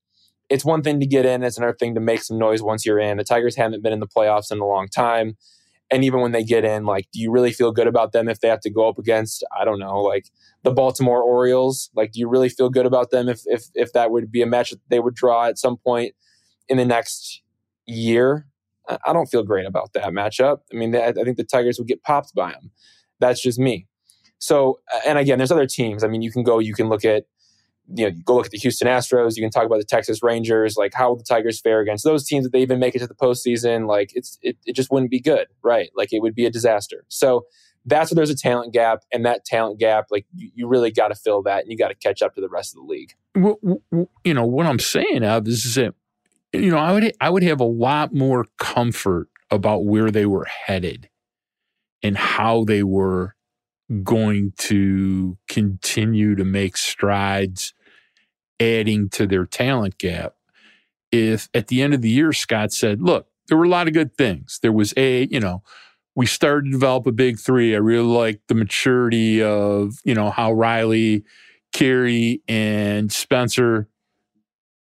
[0.49, 2.99] it's one thing to get in; it's another thing to make some noise once you're
[2.99, 3.19] in.
[3.19, 5.37] The Tigers haven't been in the playoffs in a long time,
[5.91, 8.41] and even when they get in, like, do you really feel good about them if
[8.41, 10.27] they have to go up against I don't know, like
[10.63, 11.91] the Baltimore Orioles?
[11.95, 14.47] Like, do you really feel good about them if if if that would be a
[14.47, 16.15] match that they would draw at some point
[16.69, 17.43] in the next
[17.87, 18.47] year?
[19.05, 20.61] I don't feel great about that matchup.
[20.73, 22.71] I mean, I think the Tigers would get popped by them.
[23.21, 23.87] That's just me.
[24.39, 26.03] So, and again, there's other teams.
[26.03, 27.25] I mean, you can go, you can look at,
[27.95, 29.37] you know, you go look at the Houston Astros.
[29.37, 30.77] You can talk about the Texas Rangers.
[30.77, 33.07] Like, how will the Tigers fare against those teams if they even make it to
[33.07, 33.87] the postseason?
[33.87, 35.91] Like, it's it, it just wouldn't be good, right?
[35.97, 37.05] Like, it would be a disaster.
[37.09, 37.47] So
[37.87, 41.09] that's where there's a talent gap, and that talent gap, like, you, you really got
[41.09, 43.15] to fill that, and you got to catch up to the rest of the league.
[43.35, 43.59] Well,
[44.25, 45.95] you know what I'm saying, Ab, is that
[46.53, 50.45] you know I would I would have a lot more comfort about where they were
[50.45, 51.09] headed
[52.03, 53.35] and how they were
[54.03, 57.73] going to continue to make strides
[58.61, 60.35] adding to their talent gap.
[61.11, 63.95] If at the end of the year, Scott said, look, there were a lot of
[63.95, 64.59] good things.
[64.61, 65.63] There was a, you know,
[66.15, 67.75] we started to develop a big three.
[67.75, 71.25] I really like the maturity of, you know, how Riley,
[71.73, 73.89] Kerry, and Spencer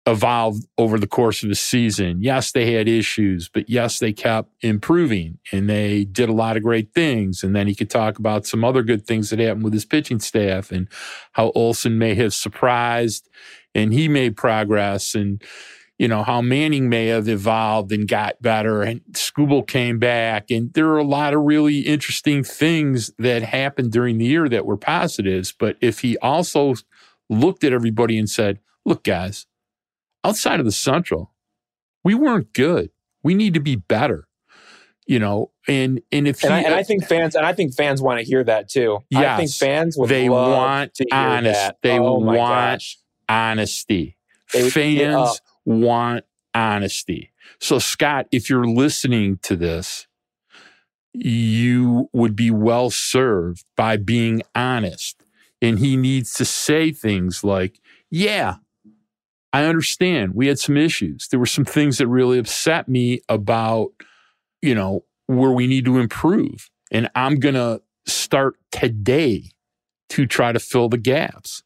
[0.08, 2.22] evolved over the course of the season.
[2.22, 6.64] Yes, they had issues, but yes, they kept improving and they did a lot of
[6.64, 7.44] great things.
[7.44, 10.20] And then he could talk about some other good things that happened with his pitching
[10.20, 10.88] staff and
[11.32, 13.30] how Olson may have surprised
[13.74, 15.44] and he made progress and
[15.98, 20.74] you know how Manning may have evolved and got better and Skubal came back and
[20.74, 24.78] there are a lot of really interesting things that happened during the year that were
[24.78, 26.76] positives but if he also
[27.30, 29.46] looked at everybody and said look guys
[30.26, 31.32] outside of the Central,
[32.04, 32.90] we weren't good.
[33.24, 34.28] We need to be better.
[35.08, 37.76] You know, and and if and, he, I, and I think fans and I think
[37.76, 39.00] fans want to hear that too.
[39.12, 41.60] Yes, I think fans would they want to honest.
[41.60, 41.78] That.
[41.84, 42.98] They oh want gosh.
[43.30, 44.18] honesty.
[44.52, 47.32] They fans want honesty.
[47.60, 50.08] So Scott, if you're listening to this,
[51.14, 55.24] you would be well served by being honest.
[55.62, 58.56] And he needs to say things like, yeah,
[59.56, 61.30] I understand we had some issues.
[61.30, 63.92] There were some things that really upset me about,
[64.62, 66.70] you know, where we need to improve.
[66.92, 69.52] And I'm going to start today
[70.10, 71.64] to try to fill the gaps.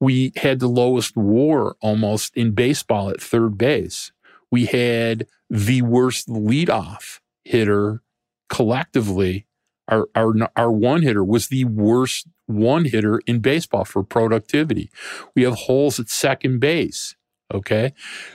[0.00, 4.10] We had the lowest war almost in baseball at third base.
[4.50, 8.02] We had the worst leadoff hitter
[8.48, 9.46] collectively.
[9.86, 14.90] Our, our, our one hitter was the worst one hitter in baseball for productivity.
[15.36, 17.14] We have holes at second base.
[17.52, 17.92] Okay.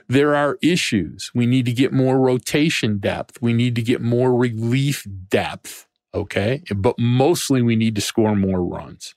[0.07, 1.31] There are issues.
[1.33, 3.41] We need to get more rotation depth.
[3.41, 5.87] We need to get more relief depth.
[6.13, 6.63] Okay.
[6.75, 9.15] But mostly we need to score more runs.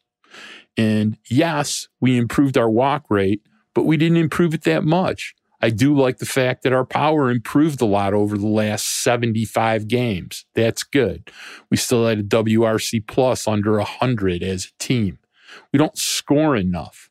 [0.76, 3.42] And yes, we improved our walk rate,
[3.74, 5.34] but we didn't improve it that much.
[5.60, 9.88] I do like the fact that our power improved a lot over the last 75
[9.88, 10.44] games.
[10.54, 11.30] That's good.
[11.68, 15.18] We still had a WRC plus under 100 as a team.
[15.72, 17.07] We don't score enough.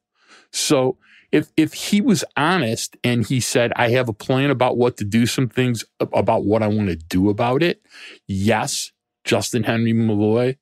[0.57, 0.97] So
[1.31, 5.03] if if he was honest and he said i have a plan about what to
[5.03, 7.81] do some things about what i want to do about it
[8.27, 8.93] yes
[9.25, 10.55] justin henry malloy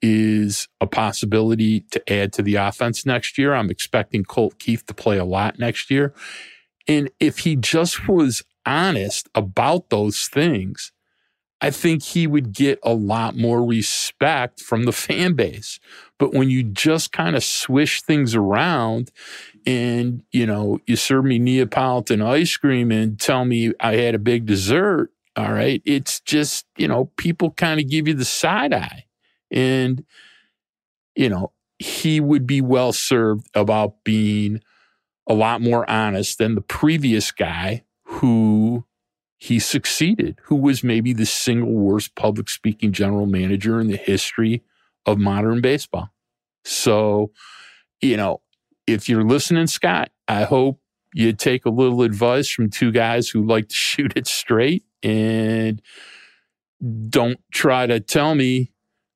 [0.00, 3.54] is a possibility to add to the offense next year.
[3.54, 6.14] I'm expecting colt keith to play a lot next year.
[6.86, 10.92] And if he just was honest about those things,
[11.60, 15.80] I think he would get a lot more respect from the fan base.
[16.18, 19.10] But when you just kind of swish things around
[19.66, 24.20] and, you know, you serve me Neapolitan ice cream and tell me I had a
[24.20, 28.72] big dessert, all right, it's just, you know, people kind of give you the side
[28.72, 29.04] eye.
[29.50, 30.04] And,
[31.14, 34.60] you know, he would be well served about being
[35.28, 37.84] a lot more honest than the previous guy
[39.38, 44.62] he succeeded, who was maybe the single worst public speaking general manager in the history
[45.06, 46.10] of modern baseball.
[46.64, 47.30] So,
[48.00, 48.42] you know,
[48.86, 50.80] if you're listening, Scott, I hope
[51.14, 55.80] you take a little advice from two guys who like to shoot it straight and
[57.08, 58.72] don't try to tell me,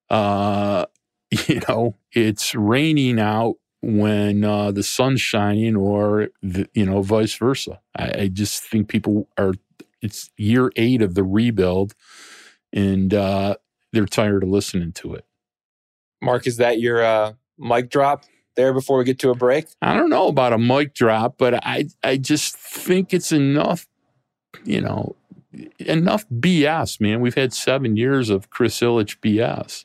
[0.08, 0.87] uh,
[1.48, 7.35] you know, it's raining out when uh, the sun's shining or, the, you know, vice
[7.35, 7.80] versa.
[7.96, 9.54] I, I just think people are,
[10.02, 11.94] it's year eight of the rebuild
[12.72, 13.56] and uh,
[13.92, 15.24] they're tired of listening to it.
[16.20, 18.24] Mark, is that your uh, mic drop
[18.56, 19.66] there before we get to a break?
[19.80, 23.86] I don't know about a mic drop, but I I just think it's enough,
[24.64, 25.16] you know,
[25.78, 27.20] enough BS, man.
[27.20, 29.84] We've had seven years of Chris Ilitch BS.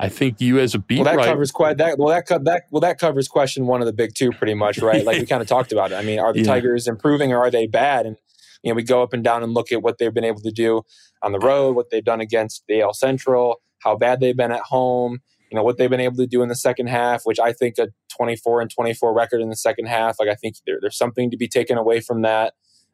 [0.00, 1.98] I think you as a beat well, that writer, covers quite that.
[1.98, 4.78] Well, that co- that well that covers question one of the big two, pretty much,
[4.78, 5.04] right?
[5.04, 5.96] Like we kind of talked about it.
[5.96, 6.46] I mean, are the Yeah.
[6.46, 8.06] Tigers improving or are they bad?
[8.06, 8.16] And
[8.62, 10.50] you know, we go up and down and look at what they've been able to
[10.50, 10.82] do
[11.22, 14.62] on the road, what they've done against the AL Central, how bad they've been at
[14.62, 15.20] home.
[15.50, 17.78] You know what they've been able to do in the second half, which I think
[17.78, 20.16] a 24 and 24 record in the second half.
[20.20, 22.52] Like I think there, there's something to be taken away from that.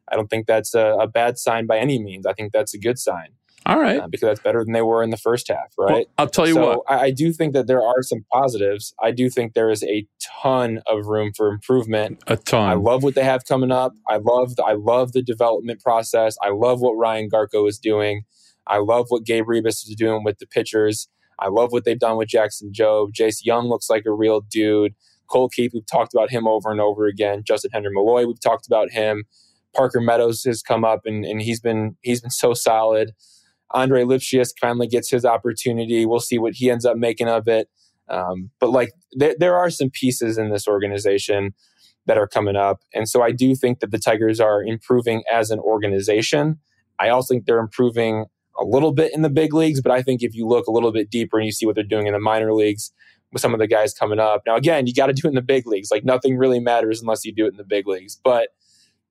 [0.09, 2.25] I don't think that's a, a bad sign by any means.
[2.25, 3.29] I think that's a good sign
[3.65, 3.99] all right.
[3.99, 6.07] uh, because that's better than they were in the first half, Well, right?
[6.17, 6.79] I'll tell you so what.
[6.87, 8.93] I, I do think that there are some positives.
[9.01, 10.07] I do think there is a
[10.41, 12.21] ton of room for improvement.
[12.27, 12.69] A ton.
[12.69, 13.93] I love what they have coming up.
[14.07, 16.37] I love the, I love the development process.
[16.41, 18.23] I love what Ryan Garko is doing.
[18.67, 21.07] I love what Gabe Ribas is doing with the pitchers.
[21.39, 23.11] I love what they've done with Jackson Jobe.
[23.13, 24.95] Jace Jung looks like a real dude.
[25.27, 27.43] Colt Keith, we've talked about him over and over again.
[27.45, 29.25] Justin Henry Malloy, we've talked about him.
[29.75, 33.11] Parker Meadows has come up and, and he's been he's been so solid.
[33.71, 36.05] Andre Lipcius finally gets his opportunity.
[36.05, 37.69] We'll see what he ends up making of it.
[38.07, 41.53] Um, but like there are some pieces in this organization
[42.05, 42.81] that are coming up.
[42.93, 46.59] And so I do think that the Tigers are improving as an organization.
[46.99, 48.25] I also think they're improving
[48.59, 50.91] a little bit in the big leagues, but I think if you look a little
[50.91, 52.91] bit deeper and you see what they're doing in the minor leagues
[53.33, 54.43] with some of the guys coming up.
[54.45, 55.89] Now, again, you got to do it in the big leagues.
[55.91, 58.19] Like nothing really matters unless you do it in the big leagues.
[58.23, 58.49] But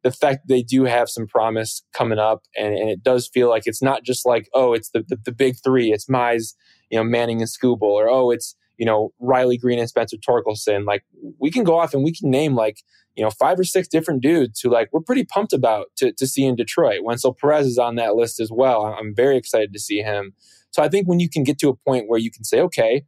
[0.04, 3.62] the fact they do have some promise coming up, and, and it does feel like
[3.66, 6.54] it's not just like, oh, it's the, the, the big three, it's Mize,
[6.90, 10.84] you know, Manning and Skubal, or oh, it's, you know, Riley Greene and Spencer Torkelson.
[10.84, 11.04] Like
[11.40, 12.82] we can go off and we can name like,
[13.16, 16.26] you know, five or six different dudes who like we're pretty pumped about to, to
[16.26, 17.02] see in Detroit.
[17.02, 18.84] Wenzel Perez is on that list as well.
[18.84, 20.34] I'm very excited to see him.
[20.70, 23.06] So I think when you can get to a point where you can say, okay,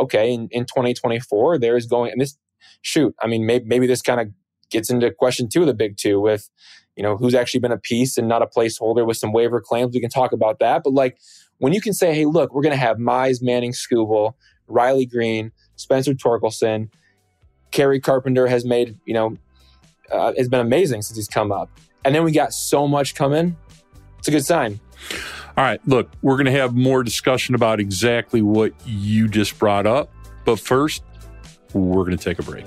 [0.00, 2.38] okay, in, in 2024, there is going, and this,
[2.80, 4.28] shoot, I mean, maybe, maybe this kind of
[4.72, 6.50] gets into question two of the big two with,
[6.96, 9.94] you know, who's actually been a piece and not a placeholder with some waiver claims.
[9.94, 10.82] We can talk about that.
[10.82, 11.18] But like
[11.58, 14.34] when you can say, hey, look, we're going to have Mize, Manning, Skubal,
[14.66, 16.88] Riley Greene, Spencer Torkelson,
[17.70, 19.36] Kerry Carpenter has made, you know,
[20.10, 21.70] uh, has been amazing since he's come up.
[22.04, 23.56] And then we got so much coming.
[24.18, 24.80] It's a good sign.
[25.56, 29.86] All right, look, we're going to have more discussion about exactly what you just brought
[29.86, 30.10] up.
[30.44, 31.02] But first,
[31.72, 32.66] we're going to take a break.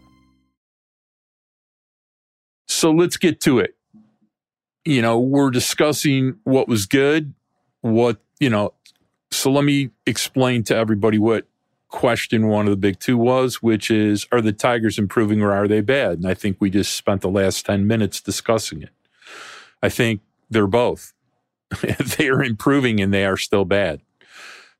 [2.81, 3.75] So let's get to it.
[4.85, 7.35] You know, we're discussing what was good,
[7.81, 8.73] what, you know,
[9.29, 11.45] so let me explain to everybody what
[11.89, 15.67] question one of the big two was, which is are the Tigers improving or are
[15.67, 16.13] they bad?
[16.13, 18.89] And I think we just spent the last 10 minutes discussing it.
[19.83, 21.13] I think they're both.
[22.17, 24.01] they are improving and they are still bad.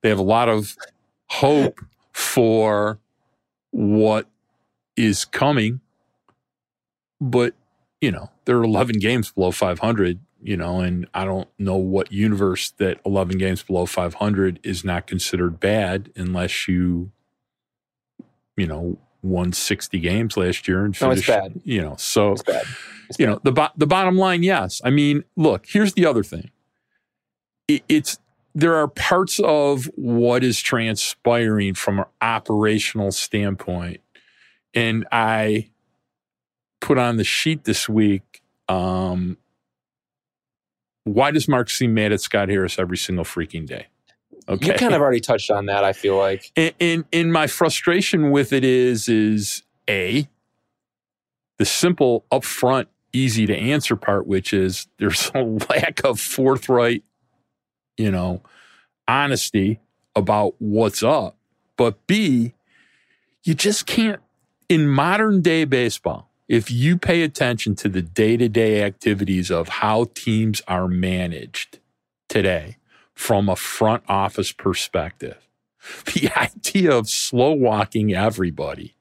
[0.01, 0.75] They have a lot of
[1.27, 1.79] hope
[2.13, 2.97] for
[3.69, 4.27] what
[4.97, 5.81] is coming,
[7.19, 7.53] but
[8.01, 10.19] you know, there are 11 games below 500.
[10.43, 15.05] you know, and I don't know what universe that 11 games below 500 is not
[15.07, 17.11] considered bad unless you,
[18.57, 21.61] you know, won 60 games last year and finished, No, it's bad.
[21.63, 22.65] you know, so It's bad.
[23.07, 23.31] It's you bad.
[23.33, 26.49] know the bo- the bottom line yes i mean look here's the other thing
[27.67, 28.17] it, it's
[28.55, 33.99] there are parts of what is transpiring from an operational standpoint
[34.73, 35.69] and i
[36.81, 39.37] put on the sheet this week um
[41.03, 43.87] why does mark seem mad at scott harris every single freaking day?
[44.47, 44.67] Okay.
[44.67, 45.83] You kind of already touched on that.
[45.83, 46.51] I feel like.
[46.57, 50.27] And, and and my frustration with it is is a
[51.57, 57.03] the simple upfront easy to answer part which is there's a lack of forthright
[57.97, 58.41] you know
[59.07, 59.79] honesty
[60.15, 61.37] about what's up.
[61.77, 62.53] But b
[63.43, 64.21] you just can't
[64.69, 70.61] in modern day baseball if you pay attention to the day-to-day activities of how teams
[70.67, 71.79] are managed
[72.27, 72.75] today
[73.13, 75.47] from a front office perspective
[76.13, 78.95] the idea of slow walking everybody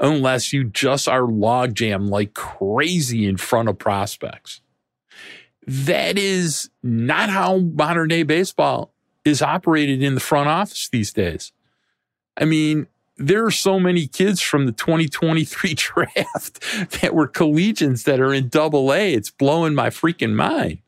[0.00, 4.60] unless you just are logjam like crazy in front of prospects.
[5.66, 8.92] That is not how modern day baseball
[9.24, 11.52] is operated in the front office these days.
[12.36, 16.60] I mean, there are so many kids from the 2023 draft
[17.00, 19.14] that were collegians that are in double A.
[19.14, 20.78] It's blowing my freaking mind.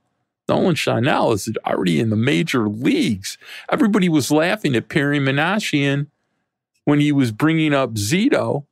[0.49, 3.39] Nolan Schanuel is already in the major leagues.
[3.71, 6.09] Everybody was laughing at Perry Minasian
[6.85, 8.67] when he was bringing up Zito.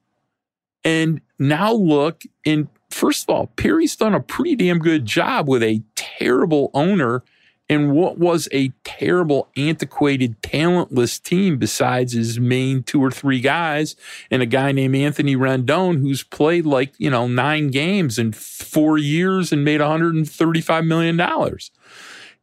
[0.84, 5.62] And now look, and first of all, Perry's done a pretty damn good job with
[5.62, 7.22] a terrible owner
[7.68, 13.96] and what was a terrible, antiquated, talentless team besides his main two or three guys
[14.30, 18.98] and a guy named Anthony Rendon who's played like, you know, nine games in four
[18.98, 21.16] years and made $135 million.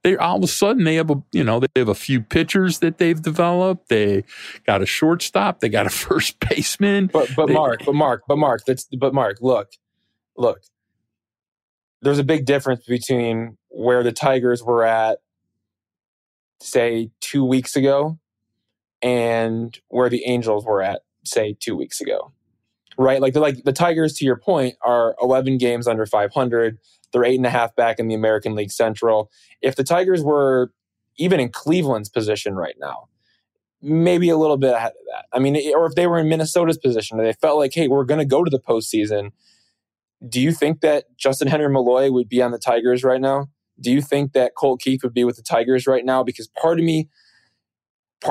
[0.02, 2.80] They all of a sudden they have a, you know, they have a few pitchers
[2.80, 3.90] that they've developed.
[3.90, 4.24] They
[4.66, 7.08] got a shortstop, they got a first baseman.
[7.08, 9.74] But but They- Mark, but Mark, but Mark, that's but Mark, look,
[10.38, 10.62] look.
[12.02, 15.20] There's a big difference between where the Tigers were at,
[16.62, 18.20] say, two weeks ago,
[19.02, 22.32] and where the Angels were at, say, two weeks ago.
[22.98, 23.22] Right?
[23.22, 26.78] Like like the Tigers, to your point, are 11 games under 500.
[27.12, 29.32] They're eight and a half back in the American League Central.
[29.62, 30.72] If the Tigers were
[31.18, 33.08] even in Cleveland's position right now,
[33.82, 35.26] maybe a little bit ahead of that.
[35.32, 38.04] I mean, or if they were in Minnesota's position and they felt like, hey, we're
[38.04, 39.32] going to go to the postseason,
[40.28, 43.48] do you think that Justin Henry Malloy would be on the Tigers right now?
[43.82, 46.24] Do you think that Colt Keith would be with the Tigers right now?
[46.24, 47.10] Because part of me,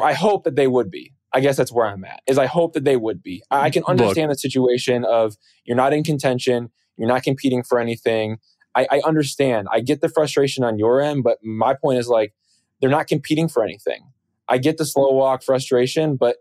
[0.01, 1.13] I hope that they would be.
[1.33, 2.21] I guess that's where I'm at.
[2.27, 3.43] Is I hope that they would be.
[3.51, 3.91] I can Look.
[3.91, 8.39] understand the situation of you're not in contention, you're not competing for anything.
[8.75, 9.69] I, I understand.
[9.71, 12.35] I get the frustration on your end, but my point is like
[12.81, 14.03] they're not competing for anything.
[14.49, 16.37] I get the slow walk frustration, but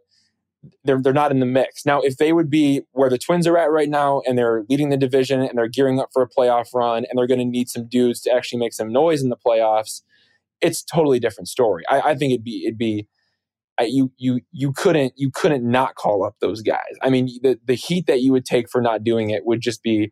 [0.83, 1.85] they're they're not in the mix.
[1.85, 4.89] Now, if they would be where the Twins are at right now and they're leading
[4.89, 7.69] the division and they're gearing up for a playoff run and they're going to need
[7.69, 10.01] some dudes to actually make some noise in the playoffs,
[10.61, 11.83] it's totally different story.
[11.89, 13.07] I, I think it'd be it'd be
[13.79, 16.95] I, you you you couldn't you couldn't not call up those guys.
[17.01, 19.83] I mean, the the heat that you would take for not doing it would just
[19.83, 20.11] be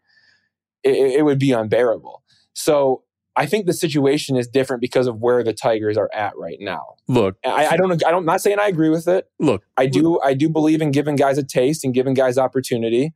[0.84, 2.24] it, it would be unbearable.
[2.54, 3.04] So
[3.38, 6.96] I think the situation is different because of where the Tigers are at right now.
[7.08, 9.30] Look, I, I don't I don't I'm not saying I agree with it.
[9.40, 13.14] look, I do I do believe in giving guys a taste and giving guys opportunity,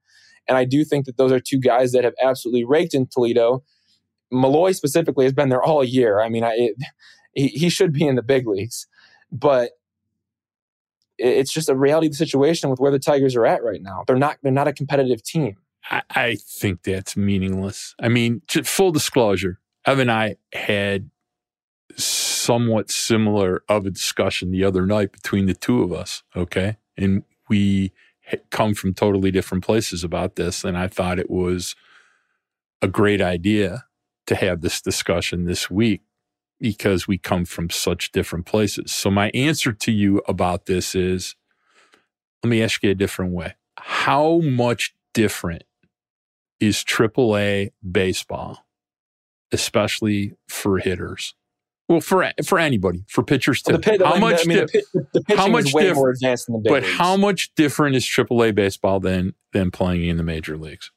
[0.47, 3.63] and I do think that those are two guys that have absolutely raked in Toledo.
[4.32, 6.19] Malloy specifically has been there all year.
[6.19, 6.75] I mean, I, it,
[7.34, 8.88] he he should be in the big leagues,
[9.32, 9.71] but
[11.17, 13.82] it- it's just a reality of the situation with where the Tigers are at right
[13.82, 14.03] now.
[14.05, 15.55] They're not they're not a competitive team.
[15.89, 17.95] I, I think that's meaningless.
[18.01, 21.10] I mean, full disclosure, Evan and I had
[21.97, 26.21] somewhat similar of a discussion the other night between the two of us.
[26.36, 26.78] Okay.
[26.95, 27.91] And we
[28.52, 30.63] come from totally different places about this.
[30.63, 31.75] And I thought it was
[32.84, 33.86] a great idea
[34.28, 36.02] to have this discussion this week
[36.60, 38.91] because we come from such different places.
[38.91, 41.36] So, my answer to you about this is
[42.43, 43.55] let me ask you a different way.
[43.78, 45.64] How much different
[46.59, 48.66] is AAA baseball,
[49.52, 51.36] especially for hitters?
[51.88, 53.78] Well, for for anybody, for pitchers too.
[53.78, 54.41] The how I mean, much?
[54.41, 56.72] I mean, the, the pitching how much is way diff- more advanced than the big
[56.72, 56.97] but leagues.
[56.97, 60.91] how much different is AAA baseball than than playing in the major leagues?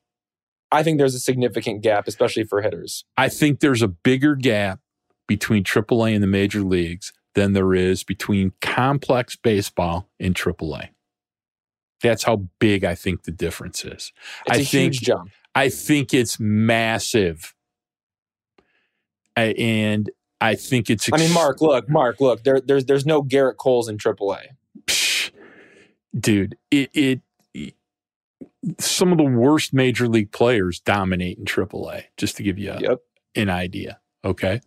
[0.70, 3.04] I think there's a significant gap, especially for hitters.
[3.16, 4.80] I think there's a bigger gap
[5.26, 10.90] between AAA and the major leagues than there is between complex baseball and AAA.
[12.02, 14.12] That's how big I think the difference is.
[14.46, 15.30] It's I a think huge jump.
[15.54, 17.54] I think it's massive.
[19.36, 20.10] I, and
[20.40, 21.08] I think it's.
[21.12, 22.42] I mean, Mark, look, Mark, look.
[22.44, 24.40] There, there's there's no Gerrit Coles in AAA.
[24.86, 25.30] Psh,
[26.18, 27.20] dude, it, it
[28.78, 32.04] some of the worst major league players dominate in AAA.
[32.16, 32.98] Just to give you a, Yep.
[33.36, 33.98] an idea.
[34.24, 34.60] Okay,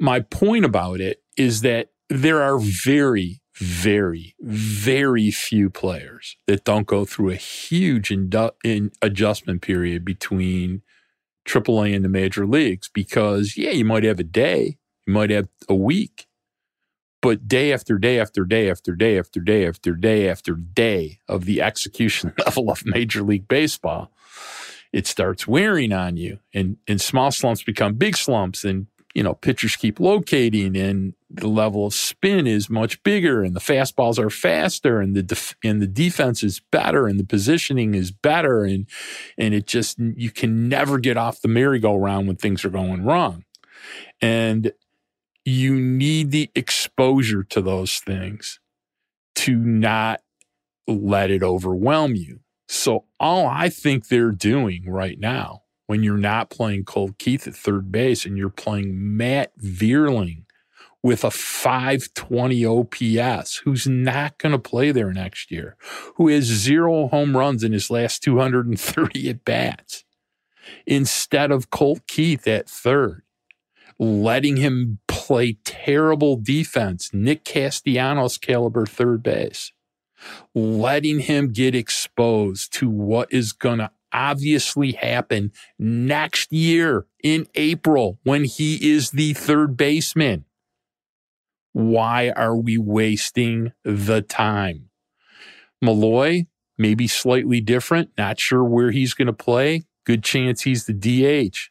[0.00, 6.86] my point about it is that there are very, very, very few players that don't
[6.86, 10.82] go through a huge indu- in adjustment period between
[11.44, 15.48] AAA and the major leagues because, yeah, you might have a day, you might have
[15.68, 16.26] a week,
[17.20, 21.44] but day after day after day after day after day after day after day of
[21.44, 24.10] the execution level of Major League Baseball,
[24.92, 26.38] it starts wearing on you.
[26.52, 31.48] And, and small slumps become big slumps, and you know, pitchers keep locating and the
[31.48, 35.82] level of spin is much bigger and the fastballs are faster and the def- and
[35.82, 38.86] the defense is better and the positioning is better and
[39.36, 43.44] and it just you can never get off the merry-go-round when things are going wrong.
[44.20, 44.72] And
[45.44, 48.60] you need the exposure to those things
[49.34, 50.22] to not
[50.86, 52.40] let it overwhelm you.
[52.68, 57.54] So all I think they're doing right now when you're not playing Colt Keith at
[57.54, 60.44] third base and you're playing Matt Vierling
[61.04, 65.76] with a 520 OPS, who's not going to play there next year,
[66.16, 70.04] who has zero home runs in his last 230 at bats,
[70.86, 73.22] instead of Colt Keith at third,
[73.98, 79.72] letting him play terrible defense, Nick Castellanos caliber third base,
[80.54, 88.18] letting him get exposed to what is going to obviously happen next year in April
[88.22, 90.46] when he is the third baseman.
[91.74, 94.90] Why are we wasting the time?
[95.82, 96.46] Malloy,
[96.78, 99.82] maybe slightly different, not sure where he's going to play.
[100.04, 101.70] Good chance he's the DH.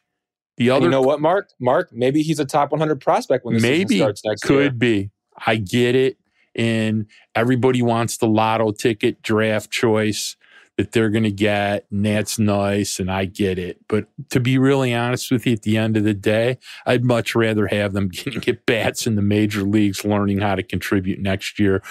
[0.56, 1.50] The And other you know what, Mark?
[1.58, 4.62] Mark, maybe he's a top 100 prospect when the maybe season starts next could year.
[4.64, 5.10] Could be.
[5.46, 6.18] I get it.
[6.54, 10.36] And everybody wants the lotto ticket draft choice
[10.76, 11.86] that they're going to get.
[11.90, 12.98] And that's nice.
[12.98, 13.80] And I get it.
[13.88, 17.34] But to be really honest with you, at the end of the day, I'd much
[17.34, 21.58] rather have them getting at bats in the major leagues, learning how to contribute next
[21.58, 21.82] year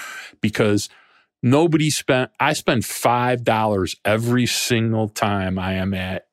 [0.41, 0.89] because
[1.41, 6.27] nobody spent, I spend $5 every single time I am at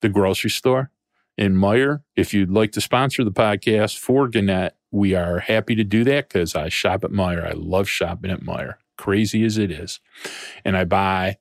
[0.00, 0.90] the grocery store
[1.36, 2.02] in Meijer.
[2.14, 6.28] If you'd like to sponsor the podcast for Gannett, we are happy to do that
[6.28, 7.46] because I shop at Meijer.
[7.46, 10.00] I love shopping at Meijer, crazy as it is.
[10.64, 11.38] And I buy,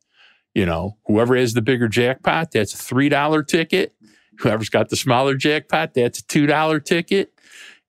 [0.55, 3.93] you know, whoever has the bigger jackpot, that's a $3 ticket.
[4.39, 7.33] Whoever's got the smaller jackpot, that's a $2 ticket.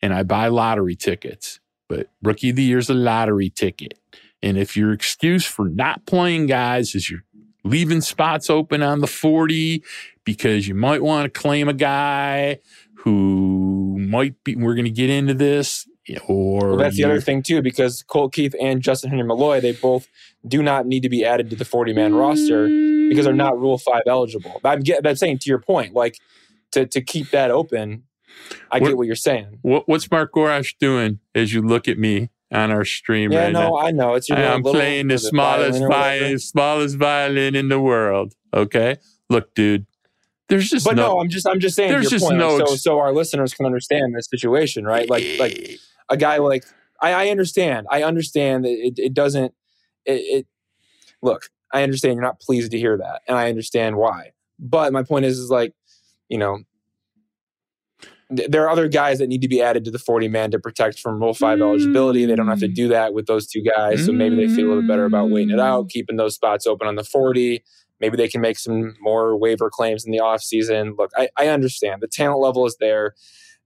[0.03, 1.61] And I buy lottery tickets.
[1.89, 3.99] But rookie of the year's a lottery ticket.
[4.43, 7.25] And if your excuse for not playing guys is you're
[7.65, 9.83] leaving spots open on the 40
[10.25, 12.59] because you might want to claim a guy
[12.99, 15.89] who might be, we're going to get into this,
[16.29, 19.73] or Well, that's the other thing too, because Colt Keith and Justin Henry Malloy, they
[19.73, 20.09] both
[20.47, 22.67] do not need to be added to the 40 man roster
[23.09, 24.61] because they're not Rule Five eligible.
[24.63, 26.19] But I'm get that's saying to your point, like
[26.73, 28.05] to to keep that open.
[28.71, 29.59] I What- get what you're saying.
[29.63, 33.53] What, what's Mark Gorash doing as you look at me on our stream Yeah, right
[33.53, 33.77] no, now?
[33.79, 37.81] I know it's your I am playing the smallest violin violin, smallest violin in the
[37.81, 38.35] world.
[38.55, 38.97] Okay,
[39.31, 39.87] look, dude.
[40.49, 41.09] There's just But no.
[41.15, 43.13] no, I'm just I'm just saying There's your just point, like, no so so our
[43.13, 45.09] listeners can understand this situation, right?
[45.11, 45.71] Like like
[46.09, 46.65] a guy like
[47.01, 47.87] I, I understand.
[47.91, 49.53] I understand that it, it doesn't
[50.05, 50.47] it, it
[51.23, 54.33] look, I understand you're not pleased to hear that, and I understand why.
[54.59, 55.75] But my point is is like,
[56.29, 56.61] you know,
[58.35, 60.59] th- there are other guys that need to be added to the 40 man to
[60.59, 62.25] protect from Rule 5 eligibility.
[62.25, 62.91] They don't have to do mm.
[62.91, 64.05] that with those two guys.
[64.05, 65.91] So maybe they feel a little better about waiting it out, mm.
[65.91, 67.63] keeping those spots open on the 40.
[68.01, 70.97] Maybe they can make some more waiver claims in the offseason.
[70.99, 73.15] Look, I, I understand the talent level is there.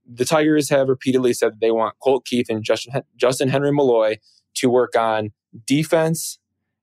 [0.05, 4.17] The Tigers have repeatedly said that they want Colt Keith and Justin, Justin Henry Malloy
[4.55, 5.31] to work on
[5.65, 6.39] defense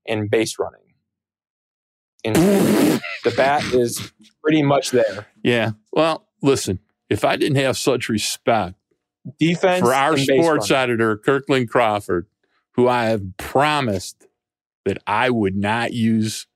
[0.06, 0.80] and base running.
[2.24, 2.36] And
[3.24, 4.12] the bat is
[4.42, 5.26] pretty much there.
[5.42, 5.72] yeah.
[5.92, 6.80] Well, listen.
[7.08, 8.74] If I didn't have such respect
[9.38, 10.82] Defense for our sports running.
[10.92, 12.26] editor, Kirkland Crawford,
[12.72, 14.26] who I have promised
[14.84, 16.46] that I would not use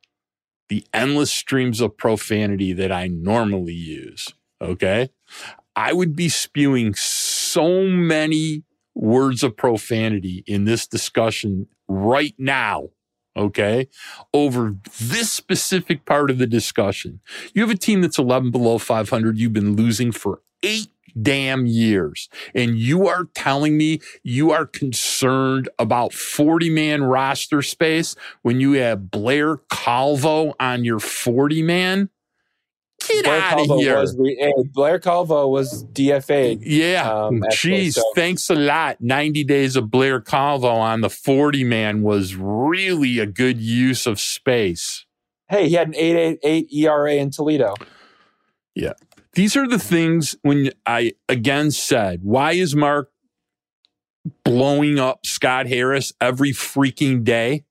[0.68, 4.32] the endless streams of profanity that I normally use.
[4.60, 5.10] Okay.
[5.76, 8.64] I would be spewing so many
[8.94, 12.90] words of profanity in this discussion right now.
[13.36, 13.88] Okay.
[14.34, 17.20] Over this specific part of the discussion.
[17.54, 19.38] You have a team that's 11 below 500.
[19.38, 20.88] You've been losing for eight
[21.20, 22.28] damn years.
[22.54, 28.72] And you are telling me you are concerned about 40 man roster space when you
[28.72, 32.08] have Blair Calvo on your 40 man?
[33.08, 33.98] Get Blair out of Calvo here.
[33.98, 36.62] was re- Blair Calvo was DFA'd.
[36.62, 37.10] Yeah.
[37.10, 39.00] Um, Jeez, so- thanks a lot.
[39.00, 44.20] 90 days of Blair Calvo on the 40 man was really a good use of
[44.20, 45.04] space.
[45.48, 47.74] Hey, he had an 8.88 ERA in Toledo.
[48.74, 48.92] Yeah.
[49.34, 53.10] These are the things when I again said, why is Mark
[54.44, 57.64] blowing up Scott Harris every freaking day?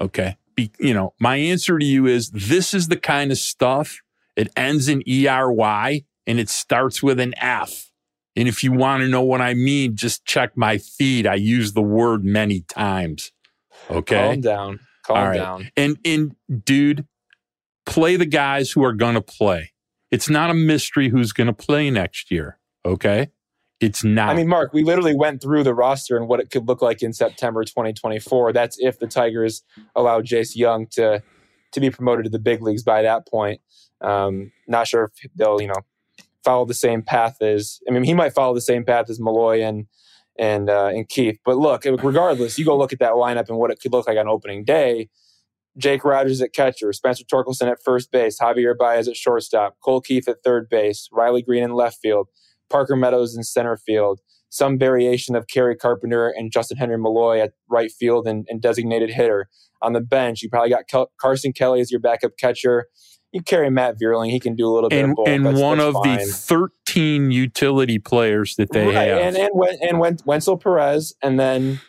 [0.00, 0.36] Okay.
[0.54, 4.01] Be, you know, my answer to you is this is the kind of stuff.
[4.36, 7.90] It ends in ERY and it starts with an F.
[8.34, 11.26] And if you want to know what I mean, just check my feed.
[11.26, 13.30] I use the word many times.
[13.90, 14.16] Okay.
[14.16, 14.80] Calm down.
[15.04, 15.36] Calm right.
[15.36, 15.70] down.
[15.76, 17.06] And and dude,
[17.84, 19.72] play the guys who are going to play.
[20.10, 22.58] It's not a mystery who's going to play next year.
[22.84, 23.30] Okay,
[23.80, 24.28] it's not.
[24.28, 27.02] I mean, Mark, we literally went through the roster and what it could look like
[27.02, 28.52] in September 2024.
[28.52, 29.62] That's if the Tigers
[29.94, 31.22] allow Jace Jung to
[31.72, 33.60] to be promoted to the big leagues by that point.
[34.02, 35.82] Um, not sure if they'll, you know,
[36.44, 37.80] follow the same path as.
[37.88, 39.86] I mean, he might follow the same path as Malloy and
[40.38, 41.38] and uh, and Keith.
[41.44, 44.18] But look, regardless, you go look at that lineup and what it could look like
[44.18, 45.08] on opening day.
[45.78, 50.28] Jake Rogers at catcher, Spencer Torkelson at first base, Javier Baez at shortstop, Colt Keith
[50.28, 52.28] at third base, Riley Greene in left field,
[52.68, 57.52] Parker Meadows in center field, some variation of Kerry Carpenter and Justin Henry Malloy at
[57.70, 59.48] right field and, and designated hitter.
[59.80, 62.86] On the bench, you probably got Kel- Carson Kelly as your backup catcher.
[63.32, 65.28] You carry Matt Vierling; he can do a little bit and of both.
[65.28, 66.18] and That's- one that's of fine.
[66.18, 71.40] the thirteen utility players that they right, have, and and Wen- and Wenceel Perez, and
[71.40, 71.80] then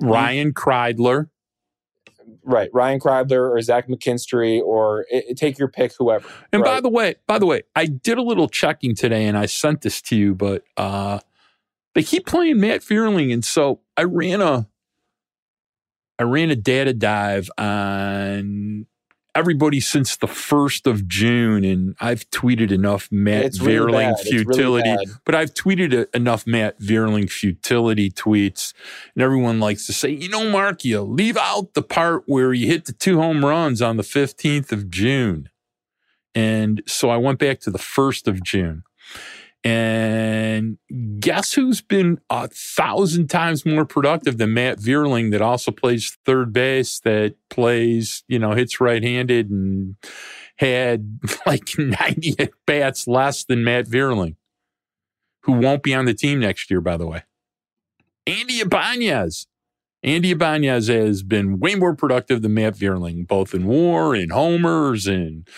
[0.00, 1.28] Ryan Kreidler.
[2.42, 6.26] right Ryan Kreidler or Zach McKinstry, or it, take your pick, whoever.
[6.52, 9.44] And by the way, by the way, I did a little checking today, and I
[9.44, 11.18] sent this to you, but uh,
[11.94, 14.66] they keep playing Matt Vierling, and so I ran a,
[16.18, 18.86] I ran a data dive on
[19.38, 24.04] everybody since the first of June, and I've tweeted enough Matt it's really.
[24.04, 25.06] It's really futility, bad.
[25.24, 28.74] but I've tweeted a, enough Matt Vierling futility tweets,
[29.14, 32.66] and everyone likes to say, you know, Mark, you leave out the part where you
[32.66, 35.48] hit the two home runs on the 15th of June.
[36.34, 38.82] And so I went back to the 1st of June.
[39.64, 40.78] And
[41.18, 46.52] guess who's been a thousand times more productive than Matt Vierling, that also plays third
[46.52, 49.96] base, that plays, you know, hits right handed and
[50.56, 54.36] had like 90 at bats less than Matt Vierling,
[55.42, 57.24] who won't be on the team next year, by the way.
[58.26, 59.46] Andy Ibanez.
[60.04, 65.08] Andy Ibanez has been way more productive than Matt Vierling, both in war and homers
[65.08, 65.48] and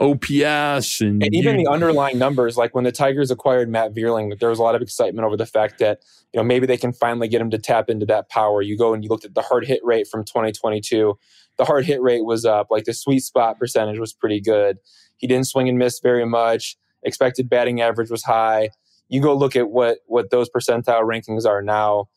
[0.00, 4.38] OPS and, And even you- the underlying numbers, like when the Tigers acquired Matt Vierling,
[4.38, 6.00] there was a lot of excitement over the fact that
[6.32, 8.62] you know maybe they can finally get him to tap into that power.
[8.62, 11.18] You go and you looked at the hard hit rate from 2022.
[11.56, 14.78] The hard hit rate was up, like the sweet spot percentage was pretty good.
[15.16, 16.76] He didn't swing and miss very much.
[17.02, 18.70] Expected batting average was high.
[19.08, 22.08] You go look at what what those percentile rankings are now.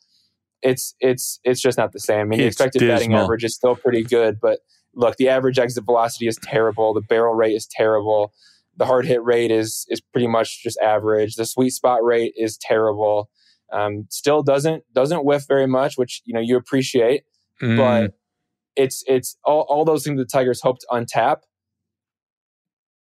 [0.62, 2.20] It's it's it's just not the same.
[2.20, 4.60] I mean, the expected batting average is still pretty good, but
[4.96, 6.94] look, the average exit velocity is terrible.
[6.94, 8.34] The barrel rate is terrible.
[8.78, 11.36] The hard hit rate is is pretty much just average.
[11.36, 13.30] The sweet spot rate is terrible.
[13.72, 17.24] Um, still doesn't doesn't whiff very much, which you know you appreciate.
[17.62, 18.14] Mm, But
[18.76, 21.38] it's it's all, all those things the Tigers hope to untap.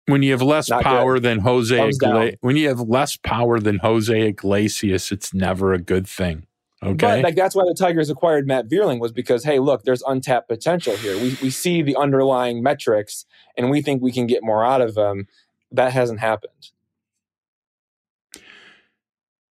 [0.07, 1.77] when you have less Not power than Jose.
[1.79, 6.47] Igla- when you have less power than Jose Iglesias, it's never a good thing.
[6.83, 6.95] Okay.
[6.97, 10.49] But like that's why the Tigers acquired Matt Vierling was because hey, look, there's untapped
[10.49, 11.17] potential here.
[11.17, 13.27] We we see the underlying metrics
[13.57, 15.27] and we think we can get more out of them.
[15.71, 16.71] That hasn't happened.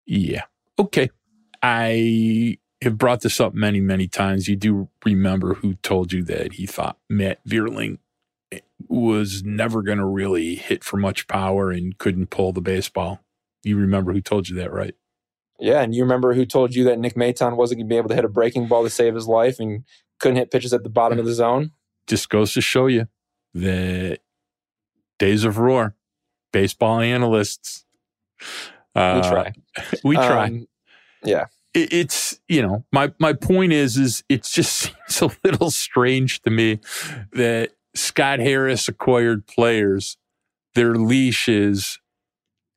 [0.07, 0.43] Yeah.
[0.79, 1.11] Okay.
[1.61, 4.47] I have brought this up many, many times.
[4.47, 7.99] You do remember who told you that he thought Matt Vierling
[8.51, 13.19] eh, was never going to really hit for much power and couldn't pull the baseball.
[13.63, 14.95] You remember who told you that, right?
[15.59, 18.09] Yeah, and you remember who told you that Nick Maton wasn't going to be able
[18.09, 19.83] to hit a breaking ball to save his life and
[20.19, 21.71] couldn't hit pitches at the bottom of the zone?
[22.07, 23.07] Just goes to show you
[23.53, 24.17] the
[25.17, 25.95] days of roar,
[26.53, 27.85] baseball analysts.
[28.95, 29.53] We Uh, try.
[30.03, 30.45] We try.
[30.45, 30.67] Um,
[31.23, 31.45] yeah.
[31.73, 36.41] it, it's you know my my point is is it just seems a little strange
[36.43, 36.79] to me
[37.33, 40.17] that Scott Harris acquired players,
[40.75, 41.99] their leash is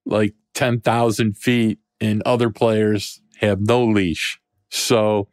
[0.05, 4.38] like ten thousand feet, and other players have no leash.
[4.70, 5.28] So,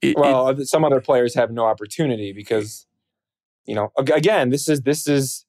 [0.00, 2.86] it, it- Well, some other players have no opportunity because,
[3.66, 5.44] you know, again, this is this is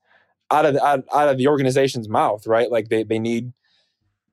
[0.52, 2.70] out of the, out, out of the organization's mouth, right?
[2.72, 3.54] Like they they need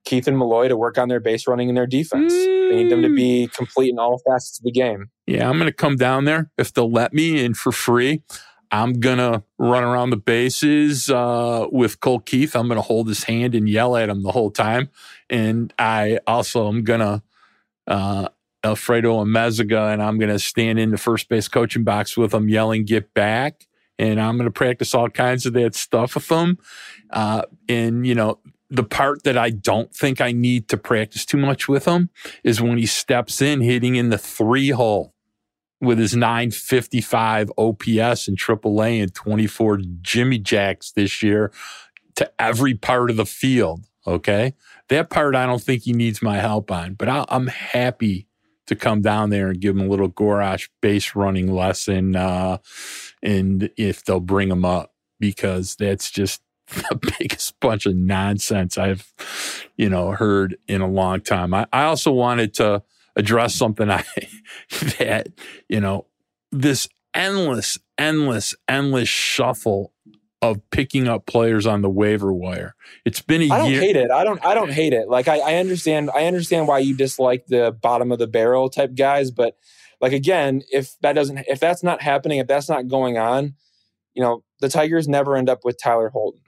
[0.05, 2.33] Keith and Malloy to work on their base running and their defense.
[2.33, 3.53] They need them to be mm.
[3.53, 5.09] complete in all facets of the game.
[5.25, 8.23] yeah, I'm going to come down there if they'll let me and for free.
[8.71, 12.55] I'm gonna run around the bases uh, with Colt Keith.
[12.55, 14.89] I'm gonna hold his hand and yell at him the whole time,
[15.29, 17.23] and I also am gonna
[17.87, 18.29] uh,
[18.63, 22.85] Alfredo Amezaga, and I'm gonna stand in the first base coaching box with him, yelling
[22.85, 23.67] "Get back!"
[23.99, 26.57] And I'm gonna practice all kinds of that stuff with him.
[27.09, 28.39] Uh, and you know,
[28.69, 32.09] the part that I don't think I need to practice too much with him
[32.43, 35.13] is when he steps in hitting in the three hole
[35.79, 41.51] with his 955 OPS and AAA and 24 Jimmy Jacks this year
[42.15, 43.85] to every part of the field.
[44.05, 44.53] Okay.
[44.89, 48.27] That part I don't think he needs my help on, but i am happy
[48.67, 52.15] to come down there and give him a little Gorash base running lesson.
[52.15, 52.57] Uh,
[53.23, 59.13] and if they'll bring him up, because that's just the biggest bunch of nonsense I've,
[59.77, 61.53] you know, heard in a long time.
[61.53, 62.83] I, I also wanted to
[63.17, 64.03] address something I
[64.99, 65.27] that
[65.67, 66.05] you know
[66.51, 69.91] this endless, endless, endless shuffle
[70.41, 72.75] of picking up players on the waiver wire.
[73.05, 73.81] It's been a I don't year.
[73.81, 74.11] hate it.
[74.11, 74.43] I don't.
[74.45, 75.09] I don't hate it.
[75.09, 76.11] Like I, I understand.
[76.13, 79.57] I understand why you dislike the bottom of the barrel type guys, but
[79.99, 83.55] like again, if that doesn't, if that's not happening, if that's not going on,
[84.13, 86.41] you know, the Tigers never end up with Tyler Holton.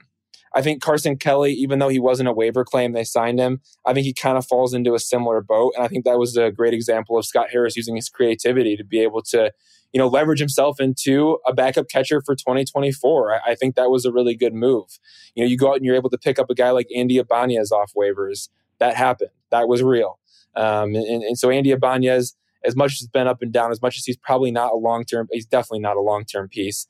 [0.54, 3.60] I think Carson Kelly, even though he wasn't a waiver claim, they signed him.
[3.86, 5.72] I think he kind of falls into a similar boat.
[5.76, 8.84] And I think that was a great example of Scott Harris using his creativity to
[8.84, 9.52] be able to,
[9.92, 13.34] you know, leverage himself into a backup catcher for 2024.
[13.34, 14.98] I, I think that was a really good move.
[15.34, 17.18] You know, you go out and you're able to pick up a guy like Andy
[17.18, 18.48] Ibanez off waivers.
[18.80, 19.30] That happened.
[19.50, 20.18] That was real.
[20.56, 22.34] Um, and, and so Andy Ibanez,
[22.64, 24.76] as much as it's been up and down, as much as he's probably not a
[24.76, 26.88] long term, he's definitely not a long term piece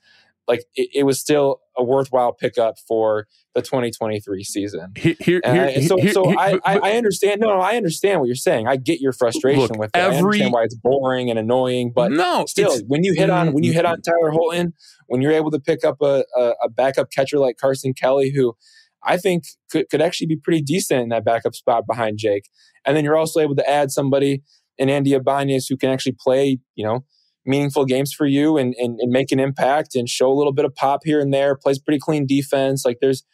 [0.51, 4.93] like it, it, was still a worthwhile pickup for the 2023 season.
[4.97, 5.41] Here, here,
[5.87, 7.41] so, here, so I, I, I, understand.
[7.41, 8.67] No, no, I understand what you're saying.
[8.67, 9.99] I get your frustration look, with it.
[9.99, 13.53] Every, I understand why it's boring and annoying, but no, still, when you hit on
[13.53, 14.11] when you hit on mm-hmm.
[14.11, 14.75] Tyler Holton,
[15.07, 18.57] when you're able to pick up a, a, a backup catcher like Carson Kelly, who
[19.05, 22.49] I think could, could actually be pretty decent in that backup spot behind Jake,
[22.85, 24.43] and then you're also able to add somebody
[24.79, 27.05] in Andy Ibanez who can actually play, you know
[27.45, 30.65] meaningful games for you and, and, and make an impact and show a little bit
[30.65, 32.85] of pop here and there, plays pretty clean defense.
[32.85, 33.25] Like there's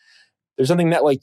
[0.56, 1.22] there's something that like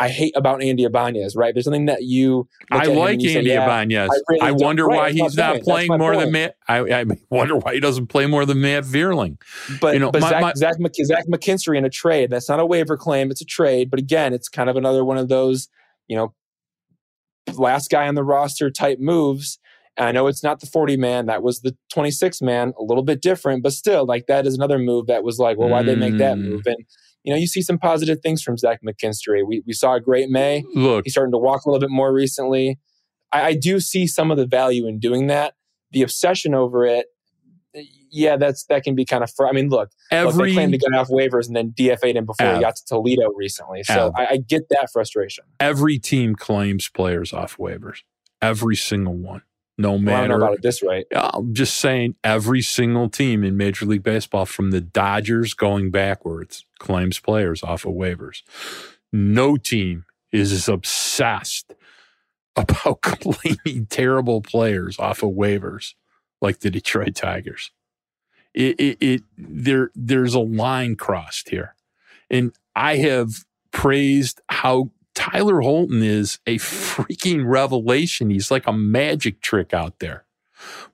[0.00, 1.52] I hate about Andy Ibanez, right?
[1.52, 2.48] There's something that you.
[2.70, 4.08] I like you Andy say, Ibanez.
[4.10, 6.20] I, really I wonder right, why he's not playing more point.
[6.20, 6.56] than Matt.
[6.68, 9.40] I, I, wonder why he doesn't play more than Matt Vierling.
[9.80, 12.30] But you know, but my, Zach, my, Zach, Zach McKinstry in a trade.
[12.30, 13.30] That's not a waiver claim.
[13.30, 13.90] It's a trade.
[13.90, 15.68] But again, it's kind of another one of those,
[16.06, 16.32] you know,
[17.56, 19.58] last guy on the roster type moves
[19.98, 23.20] I know it's not the 40 man, that was the 26 man, a little bit
[23.20, 26.18] different, but still, like that is another move that was like, well, why'd they make
[26.18, 26.48] that mm.
[26.48, 26.62] move?
[26.66, 26.76] And
[27.24, 29.46] you know, you see some positive things from Zach McKinstry.
[29.46, 30.64] We we saw a great May.
[30.74, 32.78] Look, he's starting to walk a little bit more recently.
[33.32, 35.54] I, I do see some of the value in doing that.
[35.90, 37.06] The obsession over it,
[38.10, 39.30] yeah, that's that can be kind of.
[39.34, 42.16] Fr- I mean, look, every look, they claimed to get off waivers and then DFA'd
[42.16, 43.82] him before he got to Toledo recently.
[43.82, 45.44] So I, I get that frustration.
[45.60, 48.02] Every team claims players off waivers.
[48.40, 49.42] Every single one
[49.78, 50.12] no matter.
[50.12, 51.06] Well, I don't know about it this right.
[51.14, 56.66] I'm just saying every single team in Major League Baseball, from the Dodgers going backwards,
[56.78, 58.42] claims players off of waivers.
[59.12, 61.72] No team is as obsessed
[62.56, 65.94] about claiming terrible players off of waivers
[66.42, 67.70] like the Detroit Tigers.
[68.54, 71.76] It, it, it there there's a line crossed here,
[72.28, 78.30] and I have praised how Tyler Holton is a freaking revelation.
[78.30, 80.26] He's like a magic trick out there.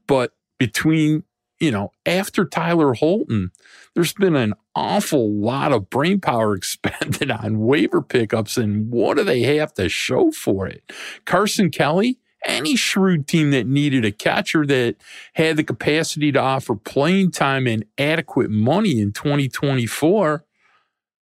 [0.06, 1.24] But between,
[1.60, 3.52] you know, after Tyler Holton,
[3.94, 8.56] there's been an awful lot of brain power expended on waiver pickups.
[8.56, 10.90] And what do they have to show for it?
[11.26, 14.96] Carson Kelly, any shrewd team that needed a catcher that
[15.34, 20.46] had the capacity to offer playing time and adequate money in 2024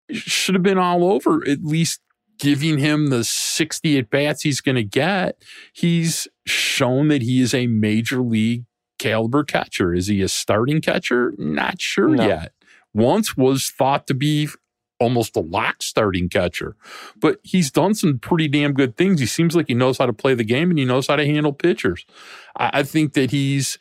[0.09, 2.01] should have been all over at least
[2.37, 5.41] giving him the 60 at bats he's going to get,
[5.73, 8.65] he's shown that he is a major league
[8.99, 9.93] caliber catcher.
[9.93, 11.33] Is he a starting catcher?
[11.37, 12.27] Not sure no.
[12.27, 12.53] yet.
[12.93, 14.49] Once was thought to be
[14.99, 16.75] almost a lock starting catcher,
[17.15, 19.19] but he's done some pretty damn good things.
[19.19, 21.25] He seems like he knows how to play the game and he knows how to
[21.25, 22.05] handle pitchers.
[22.55, 23.77] I, I think that he's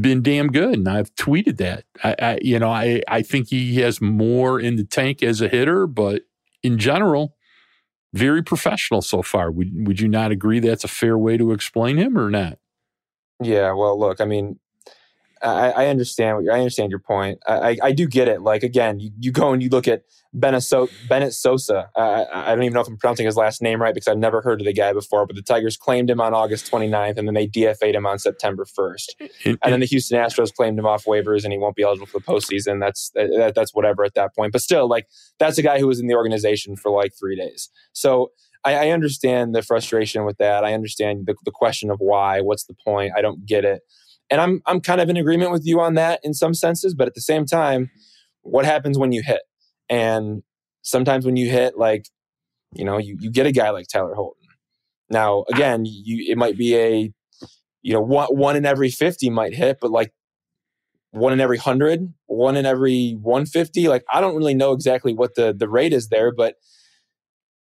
[0.00, 1.84] been damn good, and I've tweeted that.
[2.04, 5.48] I, I, you know, I I think he has more in the tank as a
[5.48, 6.22] hitter, but
[6.62, 7.36] in general,
[8.18, 9.50] very professional so far.
[9.50, 12.58] Would would you not agree that's a fair way to explain him or not?
[13.42, 14.58] Yeah, well, look, I mean,
[15.42, 16.48] I, I understand.
[16.50, 17.38] I understand your point.
[17.46, 18.42] I, I, I do get it.
[18.42, 20.02] Like again, you, you go and you look at
[20.34, 20.64] Bennett,
[21.08, 21.88] Bennett Sosa.
[21.96, 24.42] I, I don't even know if I'm pronouncing his last name right because I've never
[24.42, 25.26] heard of the guy before.
[25.26, 28.64] But the Tigers claimed him on August 29th, and then they DFA'd him on September
[28.64, 29.06] 1st.
[29.44, 32.06] And, And then the Houston Astros claimed him off waivers, and he won't be eligible
[32.06, 32.80] for the postseason.
[32.80, 34.52] That's that, that's whatever at that point.
[34.52, 35.06] But still, like
[35.38, 37.70] that's a guy who was in the organization for like three days.
[37.92, 38.32] So
[38.64, 40.64] I, I understand the frustration with that.
[40.64, 42.40] I understand the, the question of why.
[42.40, 43.12] What's the point?
[43.16, 43.82] I don't get it.
[44.30, 46.94] And I'm I'm kind of in agreement with you on that in some senses.
[46.94, 47.90] But at the same time,
[48.42, 49.40] what happens when you hit?
[49.88, 50.42] And
[50.82, 52.06] sometimes when you hit, like
[52.74, 54.42] you know, you, you get a guy like Tyler Holton.
[55.10, 57.12] Now, again, you it might be a
[57.82, 60.12] you know one one in every 50 might hit but like
[61.12, 65.34] one in every 100 one in every 150 like i don't really know exactly what
[65.34, 66.56] the the rate is there but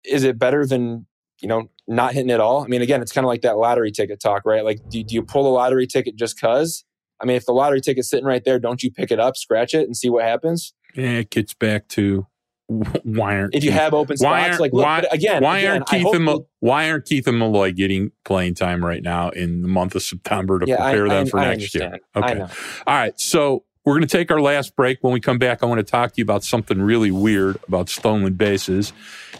[0.05, 1.07] is it better than
[1.43, 3.91] you know not hitting at all i mean again it's kind of like that lottery
[3.91, 6.85] ticket talk right like do, do you pull a lottery ticket just cuz
[7.21, 9.73] i mean if the lottery ticket's sitting right there don't you pick it up scratch
[9.73, 12.25] it and see what happens yeah, it gets back to
[13.03, 15.97] why aren't if you Keith- have open spots like look, why- again why aren't I
[15.97, 19.67] Keith and Mal- why aren't Keith and Malloy getting playing time right now in the
[19.67, 21.99] month of September to yeah, I, prepare them I, for I next year?
[22.15, 22.41] Okay.
[22.41, 22.41] I.
[22.41, 22.49] All
[22.95, 24.99] right, so we're going to take our last break.
[25.01, 27.89] When we come back, I want to talk to you about something really weird about
[27.89, 28.93] stolen bases.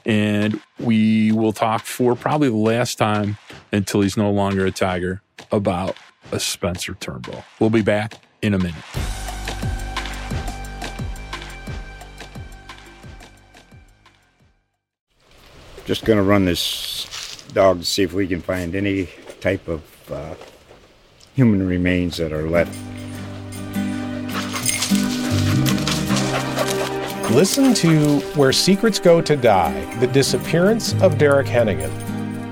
[0.05, 3.37] And we will talk for probably the last time
[3.71, 5.21] until he's no longer a Tiger
[5.51, 5.95] about
[6.31, 7.43] a Spencer Turnbull.
[7.59, 8.75] We'll be back in a minute.
[15.85, 19.09] Just going to run this dog to see if we can find any
[19.41, 20.35] type of uh,
[21.33, 22.77] human remains that are left.
[27.31, 31.89] Listen to Where Secrets Go to Die The Disappearance of Derek Hennigan.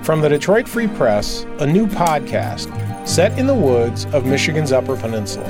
[0.04, 2.68] From the Detroit Free Press, a new podcast
[3.08, 5.46] set in the woods of Michigan's Upper Peninsula.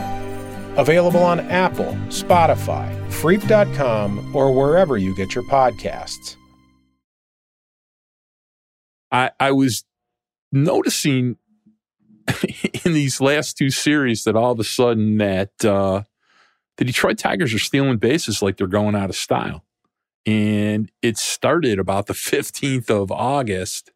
[0.76, 6.36] Available on Apple, Spotify, Freep.com, or wherever you get your podcasts.
[9.12, 9.86] I, I was
[10.52, 11.38] noticing
[12.86, 16.04] in these last two series that all of a sudden that uh,
[16.82, 19.64] the Detroit Tigers are stealing bases like they're going out of style.
[20.26, 23.92] And it started about the 15th of August.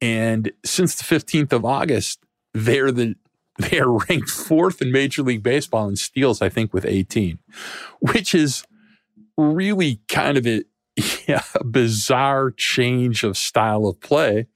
[0.00, 2.18] And since the 15th of August,
[2.52, 3.14] they're the
[3.58, 7.38] they are ranked fourth in Major League Baseball in steals, I think, with 18,
[8.00, 8.64] which is
[9.38, 10.64] really kind of a,
[11.28, 14.48] yeah, a bizarre change of style of play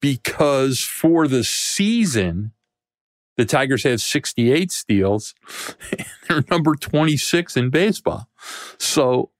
[0.00, 2.52] because for the season,
[3.36, 5.34] the Tigers have 68 steals.
[6.28, 8.28] They're number 26 in baseball.
[8.78, 9.30] So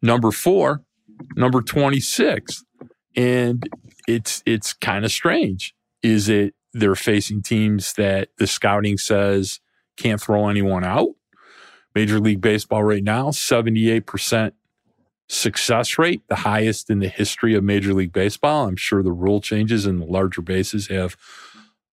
[0.00, 0.82] number four,
[1.36, 2.64] number 26.
[3.16, 3.68] And
[4.08, 5.74] it's it's kind of strange.
[6.02, 9.60] Is it they're facing teams that the scouting says
[9.96, 11.10] can't throw anyone out?
[11.94, 14.52] Major League Baseball right now, 78%
[15.28, 18.66] success rate, the highest in the history of Major League Baseball.
[18.66, 21.16] I'm sure the rule changes and the larger bases have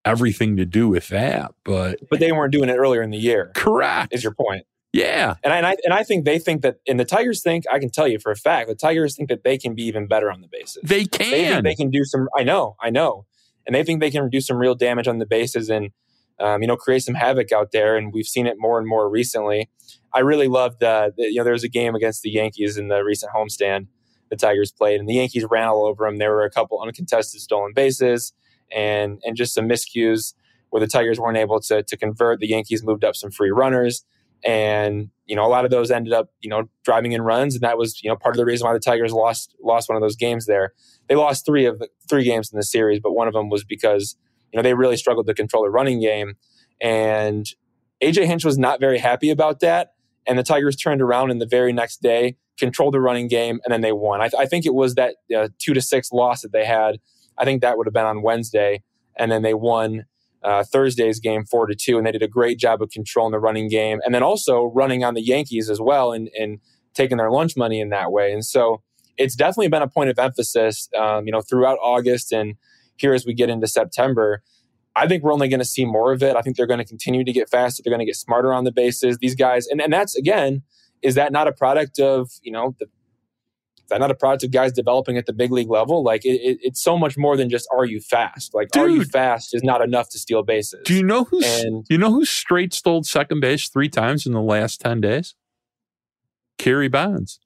[0.06, 1.54] everything to do with that.
[1.64, 4.14] But but they weren't doing it earlier in the year correct.
[4.14, 5.36] is your point yeah.
[5.44, 7.80] And I, and I and I think they think that, and the Tigers think I
[7.80, 10.32] can tell you for a fact, the Tigers think that they can be even better
[10.32, 10.82] on the bases.
[10.84, 11.30] They can.
[11.32, 12.28] They think they can do some.
[12.36, 13.26] I know, I know,
[13.68, 15.92] and they think they can do some real damage on the bases and
[16.40, 17.98] um, you know create some havoc out there.
[17.98, 19.70] And we've seen it more and more recently.
[20.12, 22.88] I really loved uh, the, you know there was a game against the Yankees in
[22.88, 23.88] the recent homestand
[24.32, 26.18] the Tigers played, and the Yankees ran all over them.
[26.18, 28.34] There were a couple uncontested stolen bases
[28.76, 30.34] and and just some miscues
[30.70, 32.40] where the Tigers weren't able to to convert.
[32.40, 34.06] The Yankees moved up some free runners
[34.44, 37.62] and you know a lot of those ended up you know driving in runs and
[37.62, 40.02] that was you know part of the reason why the tigers lost lost one of
[40.02, 40.74] those games there
[41.08, 43.64] they lost three of the three games in the series but one of them was
[43.64, 44.16] because
[44.52, 46.36] you know they really struggled to control the running game
[46.82, 47.54] and
[48.02, 49.94] aj hinch was not very happy about that
[50.26, 53.74] and the tigers turned around in the very next day controlled the running game and
[53.74, 56.42] then they won i, th- I think it was that uh, two to six loss
[56.42, 57.00] that they had
[57.40, 58.82] i think that would have been on wednesday
[59.16, 60.06] and then they won
[60.42, 63.40] uh, Thursday's game four to two, and they did a great job of controlling the
[63.40, 66.60] running game, and then also running on the Yankees as well, and and
[66.94, 68.32] taking their lunch money in that way.
[68.34, 68.82] And so
[69.18, 72.56] it's definitely been a point of emphasis, um, you know, throughout August and
[72.96, 74.42] here as we get into September.
[74.96, 76.36] I think we're only going to see more of it.
[76.36, 77.82] I think they're going to continue to get faster.
[77.84, 79.18] They're going to get smarter on the bases.
[79.20, 80.64] These guys, and, and that's again,
[81.02, 82.88] is that not a product of you know the
[83.98, 86.04] not a product of guys developing at the big league level?
[86.04, 88.54] Like it, it, it's so much more than just are you fast?
[88.54, 90.82] Like are you fast is not enough to steal bases.
[90.86, 94.34] Do you know who's And- you know who straight stole second base three times in
[94.34, 95.34] the last ten days?
[96.60, 97.40] Kerry Bonds.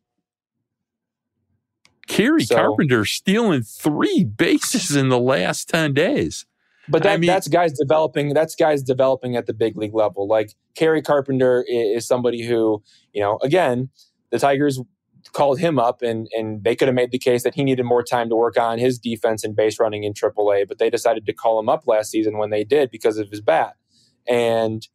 [2.08, 6.46] Kerry So- Carpenter stealing three bases in the last ten days.
[6.90, 8.34] But that, I mean- that's guys developing.
[8.34, 10.28] That's guys developing at the big league level.
[10.28, 12.84] Like Kerry Carpenter is, somebody who,
[13.14, 13.90] you know, again,
[14.32, 14.82] the Tigers
[15.32, 18.04] called him up, and and they could have made the case that he needed more
[18.04, 20.68] time to work on his defense and base running in AAA.
[20.68, 23.42] But they decided to call him up last season when they did because of his
[23.42, 23.76] bat,
[24.28, 24.88] and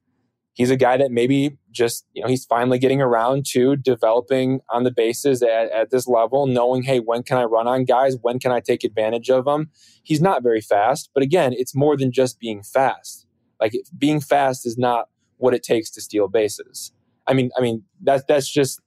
[0.58, 4.84] he's a guy that maybe just you know he's finally getting around to developing on
[4.84, 8.18] the bases at, at this level knowing hey when can i run on guys?
[8.20, 9.70] When can i take advantage of them
[10.02, 13.26] he's not very fast but again it's more than just being fast.
[13.60, 15.08] Like being fast is not
[15.38, 16.92] what it takes to steal bases.
[17.26, 18.80] I mean i mean that's that's just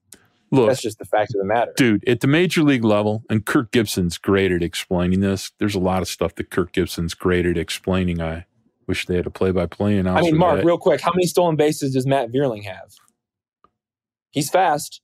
[0.52, 3.46] Look, that's just the fact of the matter dude, at the major league level, and
[3.46, 5.52] Kirk Gibson's great at explaining this.
[5.60, 8.22] There's a lot of stuff that Kirk Gibson's great at explaining.
[8.22, 8.46] I
[8.88, 11.26] wish they had a play by play and i mean mark real quick how many
[11.26, 12.92] stolen bases does matt Vierling have
[14.32, 15.00] he's fast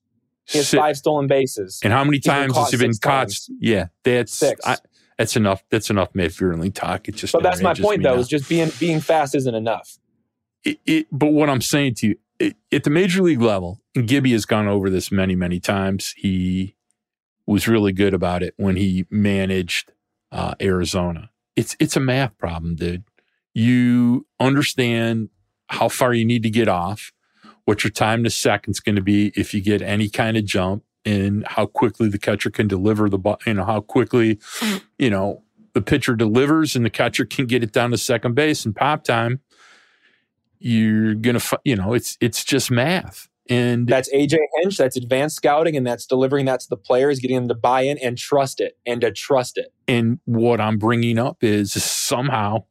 [0.47, 3.27] he has five stolen bases And how many times has he been caught?
[3.27, 3.49] times.
[3.59, 4.65] Yeah, that's Six.
[4.65, 4.77] I,
[5.17, 5.63] that's enough.
[5.69, 7.09] That's enough Matt Vierling talk.
[7.09, 8.19] It just but that's my point though now.
[8.19, 9.97] is just being being fast isn't enough
[10.63, 14.31] it, it, but what I'm saying to you, at the major league level, and Gibby
[14.31, 16.13] has gone over this many, many times.
[16.17, 16.75] He
[17.45, 19.91] was really good about it when he managed
[20.31, 21.31] uh, Arizona.
[21.55, 23.03] It's it's a math problem, dude.
[23.53, 25.29] You understand
[25.69, 27.11] how far you need to get off,
[27.65, 30.83] what your time to second's going to be if you get any kind of jump,
[31.05, 33.39] and how quickly the catcher can deliver the ball.
[33.47, 34.39] You know how quickly,
[34.99, 35.41] you know,
[35.73, 39.03] the pitcher delivers and the catcher can get it down to second base in pop
[39.03, 39.41] time
[40.59, 44.75] you're gonna you know it's it's just math and That's AJ Hinch.
[44.77, 47.97] That's advanced scouting, and that's delivering that to the players, getting them to buy in
[47.99, 49.71] and trust it, and to trust it.
[49.87, 52.63] and what i'm bringing up is somehow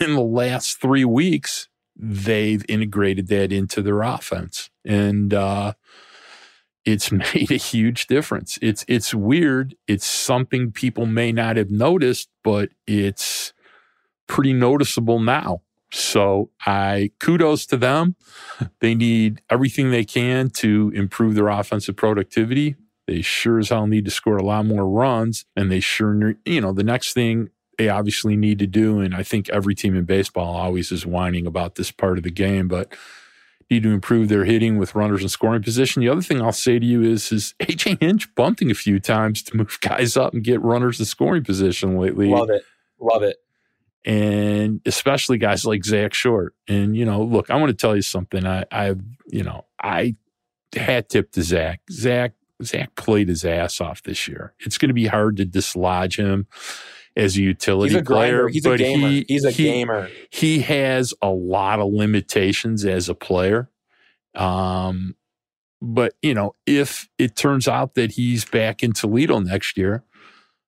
[0.00, 5.72] in the last three weeks they've integrated that into their offense and uh
[6.84, 12.28] it's made a huge difference it's it's weird it's something people may not have noticed
[12.44, 13.52] but it's
[14.26, 15.62] pretty noticeable now
[15.92, 18.16] so i kudos to them.
[18.80, 22.76] They need everything they can to improve their offensive productivity.
[23.06, 26.60] They sure as hell need to score a lot more runs and they sure you
[26.60, 30.04] know the next thing they obviously need to do and i think every team in
[30.04, 32.94] baseball always is whining about this part of the game but
[33.72, 36.02] need to improve their hitting with runners in scoring position.
[36.02, 39.42] The other thing i'll say to you is is aj hinch bunting a few times
[39.44, 42.28] to move guys up and get runners in scoring position lately.
[42.28, 42.64] Love it,
[43.00, 43.36] love it.
[44.04, 46.54] And especially guys like Zach Short.
[46.68, 48.46] And you know, look, I want to tell you something.
[48.46, 48.94] I, I,
[49.28, 50.16] you know, I
[50.74, 51.80] hat tip to Zach.
[51.90, 52.32] Zach,
[52.62, 54.54] Zach played his ass off this year.
[54.60, 56.46] It's going to be hard to dislodge him
[57.16, 58.48] as a utility He's a player.
[58.48, 59.08] He's a but gamer.
[59.08, 60.10] He, He's a he- gamer.
[60.30, 63.68] He has a lot of limitations as a player.
[64.34, 65.14] Um,
[65.80, 70.04] but you know, if it turns out that he's back in Toledo next year,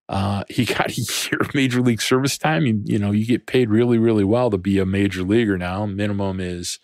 [0.09, 2.67] uh, he got a year of major league service time.
[2.67, 5.87] You, you know, you get paid really, really well to be a major leaguer now.
[5.87, 6.79] Minimum is,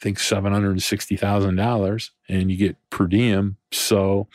[0.00, 3.56] I think, seven hundred and sixty thousand dollars, and you get per diem.
[3.72, 4.28] So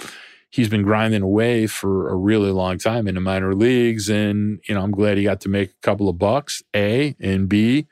[0.49, 4.76] he's been grinding away for a really long time in the minor leagues, and you
[4.76, 6.63] know, I'm glad he got to make a couple of bucks.
[6.76, 7.88] A and B.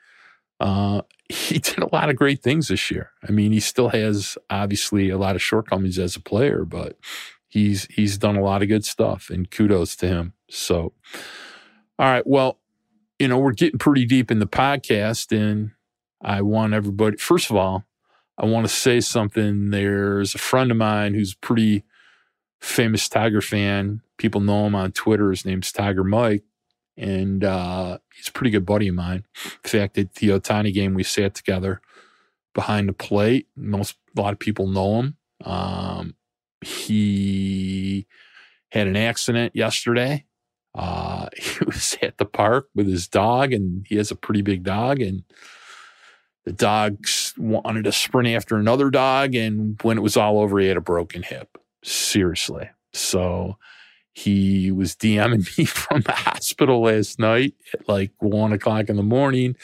[0.60, 3.10] Uh, he did a lot of great things this year.
[3.26, 6.98] I mean, he still has obviously a lot of shortcomings as a player, but
[7.54, 10.32] he's he's done a lot of good stuff and kudos to him.
[10.50, 10.92] So
[11.98, 12.58] all right, well,
[13.20, 15.70] you know, we're getting pretty deep in the podcast and
[16.20, 17.84] I want everybody first of all,
[18.36, 19.70] I want to say something.
[19.70, 21.84] There's a friend of mine who's pretty
[22.60, 24.02] famous Tiger fan.
[24.18, 25.30] People know him on Twitter.
[25.30, 26.42] His name's Tiger Mike.
[26.96, 29.26] And uh, he's a pretty good buddy of mine.
[29.64, 31.80] In fact, at the Ohtani game, we sat together
[32.52, 33.48] behind the plate.
[33.56, 35.16] Most a lot of people know him.
[35.44, 36.14] Um,
[36.64, 38.06] he
[38.70, 40.24] had an accident yesterday.
[40.74, 44.62] Uh, he was at the park with his dog, and he has a pretty big
[44.62, 45.00] dog.
[45.00, 45.24] And
[46.44, 46.98] the dog
[47.38, 50.82] wanted to sprint after another dog, and when it was all over, he had a
[50.82, 51.58] broken hip.
[51.82, 52.70] Seriously.
[52.92, 53.58] So
[54.14, 59.02] he was DMing me from the hospital last night at like one o'clock in the
[59.02, 59.56] morning.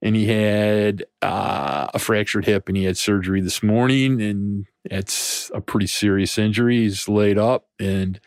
[0.00, 4.20] And he had uh, a fractured hip and he had surgery this morning.
[4.20, 6.78] And it's a pretty serious injury.
[6.78, 7.66] He's laid up.
[7.78, 8.20] And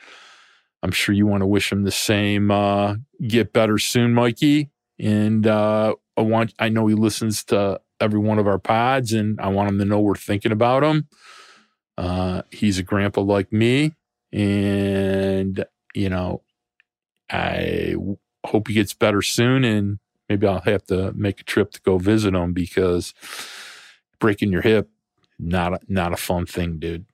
[0.84, 2.52] I'm sure you want to wish him the same.
[2.52, 2.96] Uh,
[3.28, 4.70] get better soon, Mikey.
[5.00, 9.40] And uh, I want, I know he listens to every one of our pods and
[9.40, 11.08] I want him to know we're thinking about him.
[11.98, 13.94] Uh, he's a grandpa like me.
[14.32, 16.42] And, you know,
[17.30, 17.96] I
[18.46, 19.64] hope he gets better soon.
[19.64, 20.00] And
[20.30, 23.14] maybe I'll have to make a trip to go visit him because
[24.20, 24.90] breaking your hip,
[25.40, 27.06] not a, not a fun thing, dude.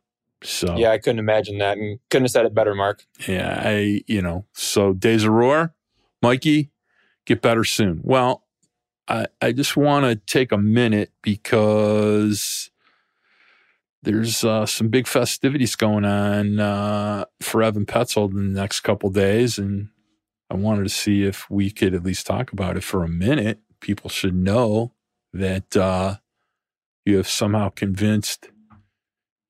[0.44, 3.06] So Yeah, I couldn't imagine that, and couldn't have said it better, Mark.
[3.28, 5.74] yeah, I you know, so Days of Roar,
[6.22, 6.72] Mikey,
[7.26, 8.02] get better soon.
[8.04, 8.44] Well,
[9.08, 12.72] I, I just want to take a minute because
[14.04, 19.10] there's uh, some big festivities going on uh, for Evan Petzold in the next couple
[19.10, 19.90] days, and
[20.50, 23.60] I wanted to see if we could at least talk about it for a minute.
[23.80, 24.94] People should know
[25.34, 26.18] that uh,
[27.06, 28.50] you have somehow convinced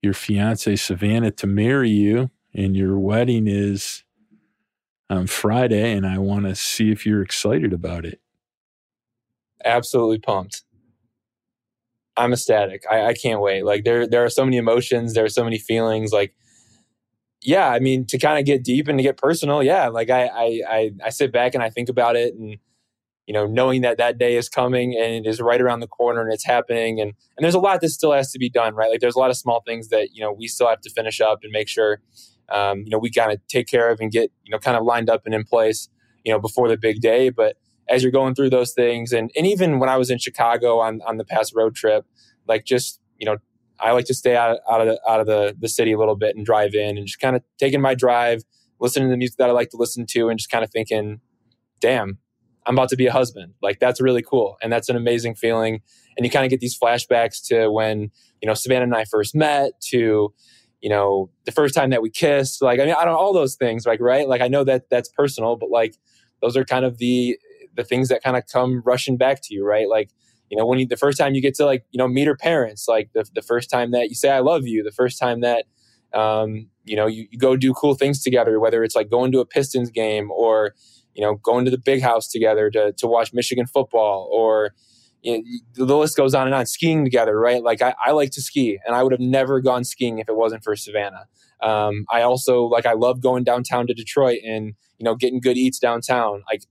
[0.01, 4.03] your fiance Savannah to marry you, and your wedding is
[5.09, 8.19] on Friday, and I want to see if you're excited about it.
[9.63, 10.63] Absolutely pumped.
[12.17, 12.83] I'm ecstatic.
[12.89, 13.63] I, I can't wait.
[13.63, 15.13] Like there, there are so many emotions.
[15.13, 16.11] There are so many feelings.
[16.11, 16.33] Like,
[17.41, 19.87] yeah, I mean, to kind of get deep and to get personal, yeah.
[19.87, 22.57] Like I, I, I, I sit back and I think about it, and
[23.27, 26.21] you know, knowing that that day is coming and it is right around the corner
[26.21, 28.89] and it's happening, and and there's a lot that still has to be done, right?
[28.89, 31.21] Like there's a lot of small things that you know we still have to finish
[31.21, 32.01] up and make sure,
[32.49, 34.83] um, you know, we kind of take care of and get you know kind of
[34.83, 35.89] lined up and in place,
[36.23, 37.57] you know, before the big day, but
[37.91, 41.01] as you're going through those things and, and even when I was in Chicago on,
[41.05, 42.05] on the past road trip,
[42.47, 43.37] like just, you know,
[43.79, 46.15] I like to stay out, out of the out of the, the city a little
[46.15, 48.43] bit and drive in and just kind of taking my drive,
[48.79, 51.19] listening to the music that I like to listen to and just kind of thinking,
[51.79, 52.19] damn,
[52.65, 53.53] I'm about to be a husband.
[53.61, 54.57] Like that's really cool.
[54.61, 55.81] And that's an amazing feeling.
[56.15, 59.33] And you kind of get these flashbacks to when, you know, Savannah and I first
[59.33, 60.33] met to,
[60.81, 62.61] you know, the first time that we kissed.
[62.61, 64.27] Like, I mean, I don't all those things, like, right?
[64.27, 65.95] Like I know that that's personal, but like
[66.41, 67.37] those are kind of the
[67.73, 69.87] the things that kind of come rushing back to you, right?
[69.87, 70.11] Like,
[70.49, 72.35] you know, when you, the first time you get to like, you know, meet her
[72.35, 75.39] parents, like the, the first time that you say, I love you, the first time
[75.41, 75.65] that,
[76.13, 79.39] um, you know, you, you go do cool things together, whether it's like going to
[79.39, 80.75] a Pistons game or,
[81.15, 84.71] you know, going to the big house together to, to watch Michigan football or,
[85.21, 85.37] you
[85.77, 86.65] know, the list goes on and on.
[86.65, 87.63] Skiing together, right?
[87.63, 90.35] Like I, I, like to ski, and I would have never gone skiing if it
[90.35, 91.27] wasn't for Savannah.
[91.61, 95.57] Um, I also like I love going downtown to Detroit and you know getting good
[95.57, 96.43] eats downtown.
[96.49, 96.63] Like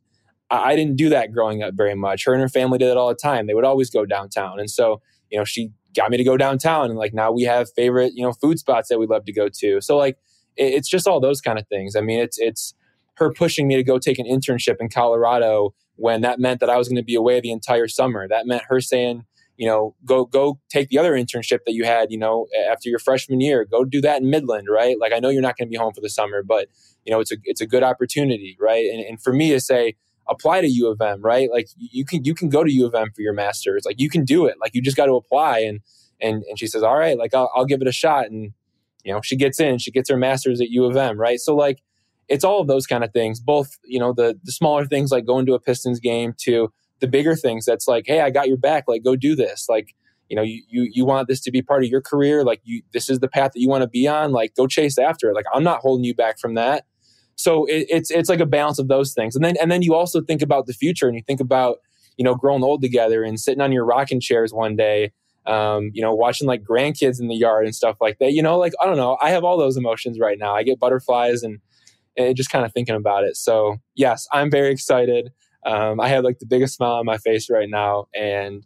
[0.51, 2.25] I didn't do that growing up very much.
[2.25, 3.47] Her and her family did it all the time.
[3.47, 4.59] They would always go downtown.
[4.59, 7.71] And so, you know, she got me to go downtown and like now we have
[7.75, 9.81] favorite, you know, food spots that we love to go to.
[9.81, 10.19] So like
[10.57, 11.95] it's just all those kind of things.
[11.95, 12.75] I mean, it's it's
[13.21, 16.77] her pushing me to go take an internship in Colorado when that meant that I
[16.77, 18.27] was going to be away the entire summer.
[18.27, 19.25] That meant her saying,
[19.57, 22.99] you know, go go take the other internship that you had, you know, after your
[22.99, 23.65] freshman year.
[23.65, 24.99] Go do that in Midland, right?
[24.99, 26.69] Like I know you're not going to be home for the summer, but
[27.05, 28.87] you know, it's a it's a good opportunity, right?
[28.87, 29.97] And, and for me to say,
[30.29, 31.51] apply to U of M, right?
[31.51, 33.85] Like you can you can go to U of M for your master's.
[33.85, 34.57] Like you can do it.
[34.61, 35.59] Like you just got to apply.
[35.61, 35.81] And
[36.21, 38.27] and and she says, all right, like I'll, I'll give it a shot.
[38.27, 38.53] And
[39.05, 39.79] you know she gets in.
[39.79, 41.39] She gets her master's at U of M, right?
[41.39, 41.83] So like
[42.31, 43.41] it's all of those kind of things.
[43.41, 47.09] Both you know the the smaller things like going to a Pistons game to the
[47.09, 47.67] bigger things.
[47.67, 48.85] That's like, hey, I got your back.
[48.89, 49.67] Like go do this.
[49.69, 49.95] Like
[50.29, 52.83] you know you, you you want this to be part of your career like you
[52.93, 55.35] this is the path that you want to be on like go chase after it
[55.35, 56.85] like i'm not holding you back from that
[57.41, 59.95] so it, it's it's like a balance of those things, and then and then you
[59.95, 61.79] also think about the future, and you think about
[62.19, 65.13] you know growing old together and sitting on your rocking chairs one day,
[65.47, 68.33] um, you know, watching like grandkids in the yard and stuff like that.
[68.33, 70.55] You know, like I don't know, I have all those emotions right now.
[70.55, 71.61] I get butterflies and,
[72.17, 73.37] and just kind of thinking about it.
[73.37, 75.33] So yes, I'm very excited.
[75.65, 78.65] Um, I have like the biggest smile on my face right now, and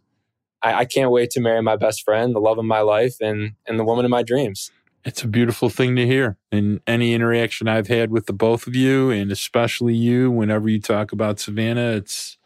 [0.61, 3.53] I, I can't wait to marry my best friend, the love of my life, and
[3.67, 4.71] and the woman of my dreams
[5.05, 6.37] it's a beautiful thing to hear.
[6.51, 10.81] And any interaction I've had with the both of you, and especially you, whenever you
[10.81, 12.37] talk about Savannah, it's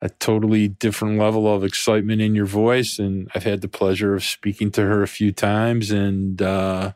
[0.00, 2.98] a totally different level of excitement in your voice.
[2.98, 5.90] And I've had the pleasure of speaking to her a few times.
[5.90, 6.94] And uh,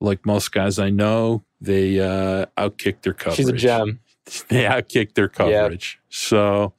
[0.00, 3.36] like most guys I know, they uh, outkick their coverage.
[3.36, 4.00] She's a gem.
[4.48, 6.00] They outkick their coverage.
[6.00, 6.12] Yep.
[6.12, 6.72] So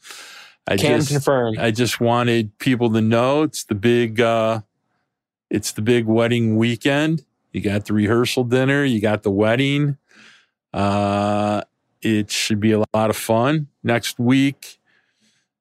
[0.68, 1.56] I Can just confirm.
[1.58, 4.20] I just wanted people to know it's the big.
[4.20, 4.62] Uh,
[5.50, 7.24] it's the big wedding weekend.
[7.54, 9.98] You got the rehearsal dinner, you got the wedding.
[10.74, 11.62] Uh,
[12.02, 13.68] it should be a lot of fun.
[13.82, 14.80] Next week,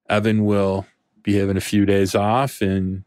[0.09, 0.86] Evan will
[1.22, 3.04] be having a few days off, and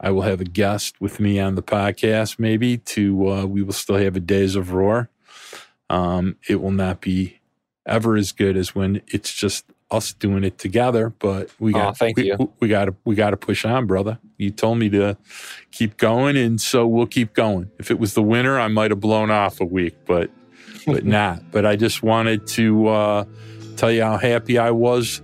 [0.00, 2.38] I will have a guest with me on the podcast.
[2.38, 5.08] Maybe to uh, we will still have a days of roar.
[5.88, 7.40] Um, it will not be
[7.86, 11.92] ever as good as when it's just us doing it together, but we got oh,
[11.92, 12.52] thank we, you.
[12.60, 14.18] we got to we got to push on, brother.
[14.36, 15.16] You told me to
[15.70, 17.70] keep going, and so we'll keep going.
[17.78, 20.30] If it was the winter, I might have blown off a week, but
[20.86, 21.50] but not.
[21.52, 23.24] But I just wanted to uh,
[23.76, 25.22] tell you how happy I was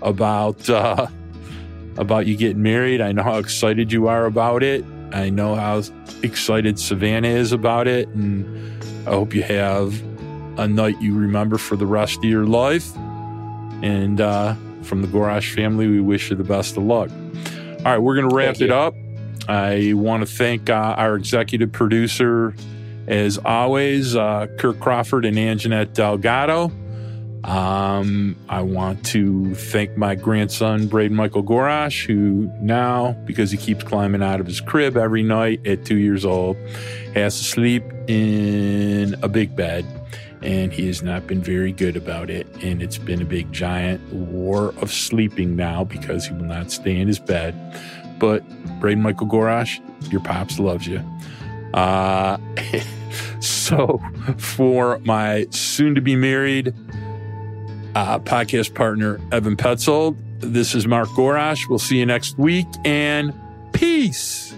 [0.00, 1.08] about uh,
[1.98, 3.00] about you getting married.
[3.00, 4.84] I know how excited you are about it.
[5.12, 5.82] I know how
[6.22, 10.00] excited Savannah is about it, and I hope you have
[10.58, 12.96] a night you remember for the rest of your life.
[13.82, 17.10] And uh, from the Gorash family, we wish you the best of luck.
[17.10, 18.94] All right, we're going to wrap it up.
[19.48, 22.54] I want to thank uh, our executive producer,
[23.06, 26.70] as always, uh, Kirk Crawford and Anjanette Delgado.
[27.44, 33.84] Um, I want to thank my grandson, Braden Michael Gorash, who now, because he keeps
[33.84, 36.56] climbing out of his crib every night at two years old,
[37.14, 39.86] has to sleep in a big bed.
[40.42, 42.46] And he has not been very good about it.
[42.62, 46.96] And it's been a big, giant war of sleeping now because he will not stay
[46.96, 47.54] in his bed.
[48.18, 48.44] But
[48.80, 49.80] Braden Michael Gorash,
[50.12, 51.04] your pops loves you.
[51.74, 52.38] Uh,
[53.40, 54.00] so
[54.36, 56.72] for my soon to be married
[57.98, 60.16] uh, podcast partner, Evan Petzold.
[60.38, 61.68] This is Mark Gorash.
[61.68, 63.34] We'll see you next week and
[63.72, 64.54] peace.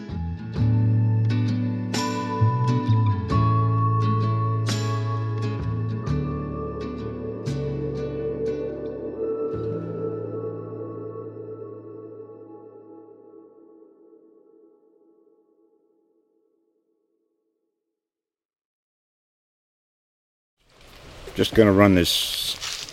[21.36, 22.49] Just going to run this